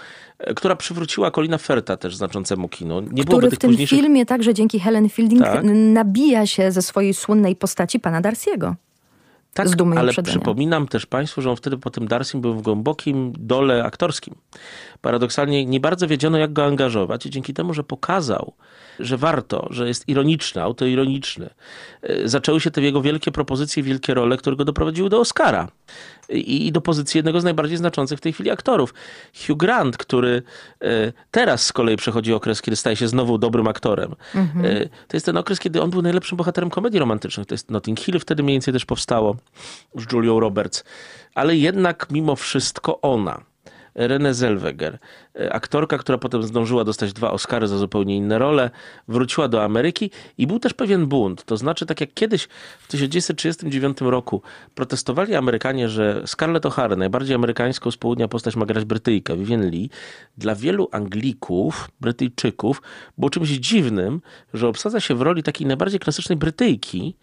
która 0.56 0.76
przywróciła 0.76 1.32
Colina 1.32 1.58
Ferta 1.58 1.98
też 1.98 2.16
znaczącemu 2.16 2.70
kinu. 2.70 3.02
Nie 3.02 3.24
który 3.24 3.52
w 3.52 3.58
tym 3.58 3.70
późniejszych 3.70 4.00
filmie 4.00 4.26
także 4.26 4.54
dzięki 4.54 4.80
Helen 4.80 5.10
Fielding 5.10 5.44
Tak. 5.44 5.64
nabija 5.74 6.48
się 6.48 6.72
ze 6.72 6.82
swojej 6.82 7.14
słynnej 7.14 7.56
postaci 7.56 8.00
pana 8.00 8.22
Darcy'ego. 8.22 8.74
Tak, 9.54 9.68
ale 9.98 10.14
przypominam 10.24 10.88
też 10.88 11.06
Państwu, 11.06 11.42
że 11.42 11.50
on 11.50 11.56
wtedy 11.56 11.78
po 11.78 11.90
tym 11.90 12.08
Darcym 12.08 12.42
był 12.42 12.54
w 12.54 12.62
głębokim 12.62 13.34
dole 13.38 13.84
aktorskim. 13.84 14.36
Paradoksalnie 15.02 15.66
nie 15.66 15.80
bardzo 15.80 16.08
wiedziano, 16.08 16.38
jak 16.38 16.54
go 16.54 16.66
angażować 16.66 17.26
i 17.26 17.30
dzięki 17.30 17.54
temu, 17.54 17.74
że 17.74 17.84
pokazał, 17.84 18.54
że 19.00 19.18
warto, 19.18 19.68
że 19.70 19.88
jest 19.88 20.10
ironiczny, 20.10 20.62
autoironiczny, 20.62 21.50
e, 22.02 22.28
zaczęły 22.28 22.62
się 22.62 22.72
te 22.72 22.82
jego 22.82 23.02
wielkie 23.02 23.32
propozycje, 23.32 23.84
wielkie 23.84 24.14
role, 24.14 24.38
które 24.38 24.56
go 24.56 24.66
doprowadziły 24.66 25.10
do 25.10 25.20
Oscara 25.20 25.68
i, 26.30 26.68
i 26.68 26.72
do 26.72 26.82
pozycji 26.82 27.18
jednego 27.18 27.42
z 27.42 27.44
najbardziej 27.44 27.78
znaczących 27.78 28.18
w 28.18 28.22
tej 28.22 28.34
chwili 28.34 28.50
aktorów. 28.52 28.94
Hugh 29.48 29.58
Grant, 29.58 29.98
który 29.98 30.44
e, 30.82 31.14
teraz 31.32 31.66
z 31.66 31.74
kolei 31.74 31.96
przechodzi 31.98 32.34
okres, 32.34 32.62
kiedy 32.62 32.76
staje 32.76 32.96
się 32.96 33.08
znowu 33.08 33.38
dobrym 33.38 33.68
aktorem. 33.68 34.16
E, 34.36 34.90
To 35.08 35.18
jest 35.18 35.26
ten 35.26 35.38
okres, 35.38 35.60
kiedy 35.60 35.82
on 35.82 35.90
był 35.90 36.02
najlepszym 36.02 36.38
bohaterem 36.38 36.70
komedii 36.70 37.00
romantycznych. 37.00 37.48
To 37.48 37.54
jest 37.54 37.72
Notting 37.72 38.00
Hill 38.00 38.20
wtedy 38.20 38.44
mniej 38.44 38.56
więcej 38.56 38.74
też 38.74 38.86
powstało 38.86 39.36
z 39.96 40.14
Julią 40.14 40.40
Roberts. 40.40 40.84
Ale 41.36 41.56
jednak 41.56 42.08
mimo 42.12 42.36
wszystko 42.36 43.02
ona. 43.02 43.42
Renée 43.98 44.34
Zellweger, 44.34 44.98
e, 45.40 45.54
aktorka, 45.54 45.98
która 45.98 46.18
potem 46.18 46.44
zdążyła 46.44 46.84
dostać 46.84 47.14
dwa 47.14 47.32
Oscary 47.32 47.68
za 47.68 47.78
zupełnie 47.78 48.18
inne 48.18 48.40
role, 48.40 48.70
wróciła 49.08 49.48
do 49.48 49.64
Ameryki 49.64 50.12
i 50.38 50.48
był 50.48 50.60
też 50.60 50.74
pewien 50.74 51.08
bunt. 51.08 51.44
To 51.44 51.58
znaczy, 51.58 51.86
tak 51.86 52.02
jak 52.02 52.14
kiedyś 52.14 52.48
w 52.80 52.88
1939 52.88 54.02
roku 54.02 54.42
protestowali 54.76 55.36
Amerykanie, 55.36 55.90
że 55.90 56.24
Scarlett 56.26 56.64
O'Hara, 56.64 56.98
najbardziej 56.98 57.36
amerykańską 57.36 57.92
z 57.92 57.98
południa 57.98 58.28
postać 58.28 58.56
ma 58.56 58.66
grać 58.66 58.86
Brytyjkę, 58.86 59.38
Vivien 59.38 59.70
Lee, 59.70 59.90
dla 60.38 60.56
wielu 60.56 60.90
Anglików, 60.92 61.90
Brytyjczyków 62.02 62.82
było 63.18 63.30
czymś 63.30 63.50
dziwnym, 63.50 64.22
że 64.54 64.68
obsadza 64.68 65.00
się 65.00 65.16
w 65.16 65.22
roli 65.22 65.44
takiej 65.44 65.68
najbardziej 65.68 66.00
klasycznej 66.00 66.38
Brytyjki 66.38 67.16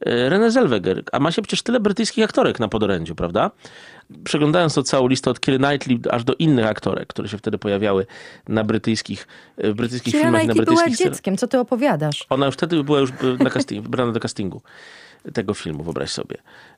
e, 0.00 0.30
Renée 0.30 0.50
Zellweger, 0.50 1.02
a 1.12 1.20
ma 1.20 1.32
się 1.32 1.42
przecież 1.42 1.62
tyle 1.62 1.80
brytyjskich 1.80 2.24
aktorek 2.24 2.60
na 2.60 2.68
podorędziu, 2.68 3.14
prawda? 3.14 3.50
Przeglądając 4.24 4.74
to 4.74 4.82
całą 4.82 5.08
listę 5.08 5.30
od 5.30 5.40
Keira 5.40 5.68
Knightley 5.68 6.00
aż 6.10 6.24
do 6.24 6.34
innych 6.34 6.66
aktorek, 6.66 7.08
które 7.08 7.28
się 7.28 7.38
wtedy 7.38 7.58
pojawiały 7.58 8.06
na 8.48 8.64
brytyjskich, 8.64 9.26
w 9.58 9.74
brytyjskich 9.74 10.12
Keira 10.12 10.24
filmach 10.26 10.40
na 10.40 10.44
Knightley 10.44 10.64
była 10.64 10.76
brytyjskich 10.76 10.96
serialach. 10.96 11.16
dzieckiem, 11.16 11.36
co 11.36 11.46
ty 11.48 11.58
opowiadasz? 11.58 12.26
Ona 12.30 12.46
już 12.46 12.54
wtedy 12.54 12.84
była 12.84 12.98
już 13.00 13.10
e, 13.10 13.44
na 13.44 13.50
casting, 13.50 13.82
wybrana 13.86 14.12
do 14.12 14.20
castingu 14.20 14.62
tego 15.34 15.54
filmu, 15.54 15.82
wyobraź 15.84 16.10
sobie. 16.10 16.36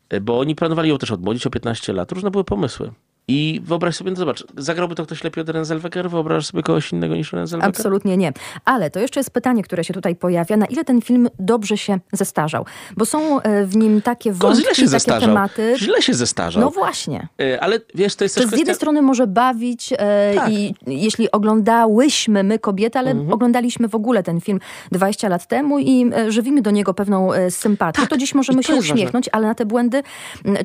E, 0.09 0.21
Bo 0.21 0.39
oni 0.39 0.55
planowali 0.55 0.89
ją 0.89 0.99
też 0.99 1.11
odmłodzić 1.11 1.47
o 1.47 1.51
15 1.51 1.93
lat. 1.93 2.13
Różne 2.13 2.31
były 2.31 2.45
pomysły. 2.45 2.91
I 3.29 3.61
wyobraź 3.65 3.97
sobie, 3.97 4.11
no 4.11 4.17
zobacz, 4.17 4.45
zagrałby 4.57 4.95
to 4.95 5.05
ktoś 5.07 5.25
lepiej 5.25 5.43
od 5.43 5.49
Renée 5.49 5.65
Zellweger? 5.65 6.11
Wyobrażasz 6.11 6.47
sobie 6.47 6.63
kogoś 6.63 6.93
innego 6.93 7.15
niż 7.17 7.33
Renée 7.33 7.47
Zellweger? 7.47 7.69
Absolutnie 7.77 8.17
nie. 8.17 8.33
Ale 8.65 8.91
to 8.91 9.01
jeszcze 9.01 9.21
jest 9.21 9.31
pytanie, 9.31 9.63
które 9.63 9.85
się 9.85 9.95
tutaj 9.95 10.17
pojawia. 10.17 10.57
Na 10.57 10.67
ile 10.67 10.85
ten 10.85 11.03
film 11.03 11.29
dobrze 11.39 11.77
się 11.79 11.99
zestarzał? 12.13 12.65
Bo 12.97 13.07
są 13.07 13.41
e, 13.41 13.65
w 13.67 13.77
nim 13.77 14.03
takie 14.03 14.33
wątki, 14.33 14.63
źle 14.63 14.75
się 14.75 14.83
takie 14.83 14.89
zestarzał. 14.89 15.29
tematy. 15.29 15.75
Źle 15.79 16.03
się 16.03 16.15
zestarzał. 16.15 16.63
No 16.63 16.71
właśnie. 16.71 17.29
E, 17.41 17.61
Ale 17.61 17.79
wiesz, 17.95 18.15
to 18.17 18.25
jest 18.25 18.35
też 18.35 18.47
z 18.47 18.53
jednej 18.59 18.75
strony 18.77 19.03
może 19.03 19.27
bawić 19.27 19.93
e, 19.99 20.33
Tak. 20.35 20.51
i 20.53 20.75
jeśli 20.87 21.31
oglądałyśmy 21.31 22.43
my 22.43 22.59
kobiety, 22.59 22.99
ale 22.99 23.11
Mhm. 23.11 23.33
oglądaliśmy 23.33 23.89
w 23.89 23.95
ogóle 23.95 24.23
ten 24.23 24.41
film 24.41 24.61
20 24.93 25.29
lat 25.29 25.47
temu 25.47 25.79
i 25.79 26.11
e, 26.15 26.33
żywimy 26.33 26.63
do 26.63 26.71
niego 26.71 26.95
pewną 26.95 27.29
sympatię, 27.51 28.01
Tak. 28.01 28.11
to 28.11 28.17
dziś 28.17 28.35
możemy 28.35 28.61
I 28.61 28.65
się 28.65 28.73
jest 28.73 28.83
ważne. 28.89 28.95
uśmiechnąć, 28.95 29.29
ale 29.33 29.47
na 29.47 29.55
te 29.55 29.67
błędy, 29.67 30.03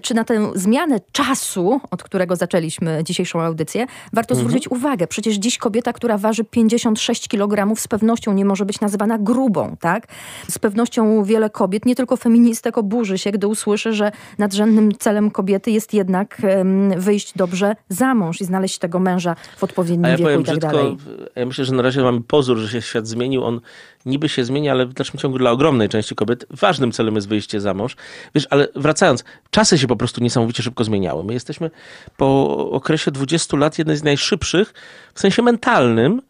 czy 0.01 0.13
na 0.13 0.23
tę 0.23 0.51
zmianę 0.55 0.99
czasu, 1.11 1.81
od 1.91 2.03
którego 2.03 2.35
zaczęliśmy 2.35 2.48
zaczęliśmy 2.53 3.03
dzisiejszą 3.03 3.41
audycję, 3.41 3.85
warto 4.13 4.33
Mhm. 4.33 4.47
zwrócić 4.49 4.71
uwagę. 4.71 5.07
Przecież 5.07 5.35
dziś 5.35 5.57
kobieta, 5.57 5.93
która 5.93 6.17
waży 6.17 6.43
56 6.43 7.27
kg 7.27 7.75
z 7.79 7.87
pewnością 7.87 8.33
nie 8.33 8.45
może 8.45 8.65
być 8.65 8.79
nazywana 8.81 9.17
grubą, 9.17 9.75
tak? 9.79 10.07
Z 10.49 10.59
pewnością 10.59 11.23
wiele 11.23 11.49
kobiet, 11.49 11.85
nie 11.85 11.95
tylko 11.95 12.17
feministek, 12.17 12.77
oburzy 12.77 13.17
się, 13.17 13.31
gdy 13.31 13.47
usłyszy, 13.47 13.93
że 13.93 14.11
nadrzędnym 14.37 14.91
celem 14.97 15.31
kobiety 15.31 15.71
jest 15.71 15.93
jednak 15.93 16.37
em, 16.43 16.93
wyjść 16.97 17.33
dobrze 17.35 17.75
za 17.89 18.15
mąż 18.15 18.41
i 18.41 18.45
znaleźć 18.45 18.77
tego 18.77 18.99
męża 18.99 19.35
w 19.57 19.63
odpowiednim 19.63 20.05
A 20.05 20.09
ja 20.09 20.17
wieku 20.17 20.25
powiem 20.27 20.41
i 20.41 20.45
tak 20.45 20.55
brzydko, 20.59 20.77
dalej. 20.77 20.97
ja 21.35 21.45
myślę, 21.45 21.65
że 21.65 21.73
na 21.75 21.81
razie 21.81 22.01
mamy 22.01 22.21
pozór, 22.21 22.57
że 22.57 22.69
się 22.69 22.81
świat 22.81 23.07
zmienił. 23.07 23.43
On 23.43 23.61
niby 24.05 24.29
się 24.29 24.45
zmienia, 24.45 24.71
ale 24.71 24.85
w 24.85 24.93
dalszym 24.93 25.19
ciągu 25.19 25.37
dla 25.37 25.51
ogromnej 25.51 25.89
części 25.89 26.15
kobiet 26.15 26.45
ważnym 26.49 26.91
celem 26.91 27.15
jest 27.15 27.27
wyjście 27.27 27.61
za 27.61 27.73
mąż. 27.73 27.95
Wiesz, 28.35 28.47
ale 28.49 28.67
wracając, 28.75 29.23
czasy 29.51 29.77
się 29.77 29.87
po 29.87 29.95
prostu 29.95 30.23
niesamowicie 30.23 30.63
szybko 30.63 30.83
zmieniały. 30.83 31.23
My 31.23 31.33
jesteśmy 31.33 31.71
po 32.17 32.57
okresie 32.71 33.11
20 33.11 33.57
lat 33.57 33.77
jednej 33.77 33.97
z 33.97 34.03
najszybszych, 34.03 34.73
w 35.13 35.19
sensie 35.19 35.41
mentalnym, 35.41 36.21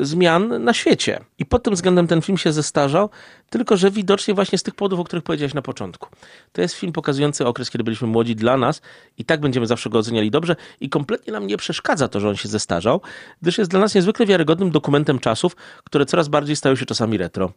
zmian 0.00 0.64
na 0.64 0.74
świecie. 0.74 1.20
I 1.38 1.46
pod 1.46 1.62
tym 1.62 1.74
względem 1.74 2.06
ten 2.06 2.22
film 2.22 2.38
się 2.38 2.52
zestarzał, 2.52 3.10
tylko 3.50 3.76
że 3.76 3.90
widocznie 3.90 4.34
właśnie 4.34 4.58
z 4.58 4.62
tych 4.62 4.74
powodów, 4.74 5.00
o 5.00 5.04
których 5.04 5.24
powiedziałeś 5.24 5.54
na 5.54 5.62
początku. 5.62 6.08
To 6.52 6.62
jest 6.62 6.74
film 6.74 6.92
pokazujący 6.92 7.46
okres, 7.46 7.70
kiedy 7.70 7.84
byliśmy 7.84 8.08
młodzi 8.08 8.36
dla 8.36 8.56
nas 8.56 8.82
i 9.18 9.24
tak 9.24 9.40
będziemy 9.40 9.66
zawsze 9.66 9.90
go 9.90 9.98
oceniali 9.98 10.30
dobrze 10.30 10.56
i 10.80 10.88
kompletnie 10.88 11.32
nam 11.32 11.46
nie 11.46 11.56
przeszkadza 11.56 12.08
to, 12.08 12.20
że 12.20 12.28
on 12.28 12.36
się 12.36 12.48
zestarzał, 12.48 13.00
gdyż 13.42 13.58
jest 13.58 13.70
dla 13.70 13.80
nas 13.80 13.94
niezwykle 13.94 14.26
wiarygodnym 14.26 14.70
dokumentem 14.70 15.18
czasów, 15.18 15.56
które 15.84 16.06
coraz 16.06 16.28
bardziej 16.28 16.56
stają 16.56 16.76
się 16.76 16.86
czasami 16.86 17.18
retro. 17.18 17.52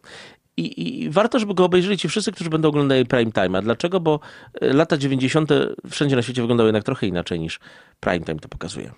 I, 0.56 1.04
I 1.04 1.10
warto, 1.10 1.38
żeby 1.38 1.54
go 1.54 1.64
obejrzeli 1.64 1.98
ci 1.98 2.08
wszyscy, 2.08 2.32
którzy 2.32 2.50
będą 2.50 2.68
oglądali 2.68 3.06
prime 3.06 3.32
time. 3.32 3.58
A 3.58 3.62
dlaczego? 3.62 4.00
Bo 4.00 4.20
e, 4.60 4.72
lata 4.72 4.96
90. 4.96 5.50
wszędzie 5.90 6.16
na 6.16 6.22
świecie 6.22 6.42
wyglądały 6.42 6.68
jednak 6.68 6.84
trochę 6.84 7.06
inaczej 7.06 7.40
niż 7.40 7.60
prime 8.00 8.20
time 8.24 8.40
to 8.40 8.48
pokazuje. 8.48 8.92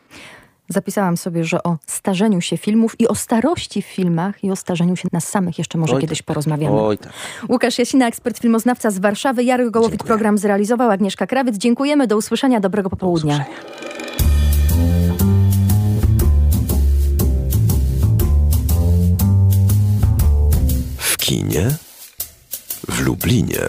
Zapisałam 0.68 1.16
sobie, 1.16 1.44
że 1.44 1.62
o 1.62 1.76
starzeniu 1.86 2.40
się 2.40 2.56
filmów 2.56 3.00
i 3.00 3.08
o 3.08 3.14
starości 3.14 3.82
w 3.82 3.86
filmach 3.86 4.44
i 4.44 4.50
o 4.50 4.56
starzeniu 4.56 4.96
się 4.96 5.08
nas 5.12 5.28
samych 5.28 5.58
jeszcze 5.58 5.78
może 5.78 5.94
Oj 5.94 6.00
kiedyś 6.00 6.18
tak. 6.18 6.26
porozmawiamy. 6.26 6.80
Oj 6.80 6.98
tak. 6.98 7.12
Łukasz 7.48 7.78
Jasina, 7.78 8.06
ekspert 8.08 8.38
filmoznawca 8.38 8.90
z 8.90 8.98
Warszawy. 8.98 9.44
Jarek 9.44 9.70
Gołowit 9.70 9.92
Dziękuję. 9.92 10.08
program 10.08 10.38
zrealizował. 10.38 10.90
Agnieszka 10.90 11.26
Krawiec. 11.26 11.56
Dziękujemy. 11.56 12.06
Do 12.06 12.16
usłyszenia. 12.16 12.60
Dobrego 12.60 12.90
popołudnia. 12.90 13.44
W 20.98 21.16
kinie 21.16 21.70
w 22.88 23.00
Lublinie. 23.00 23.68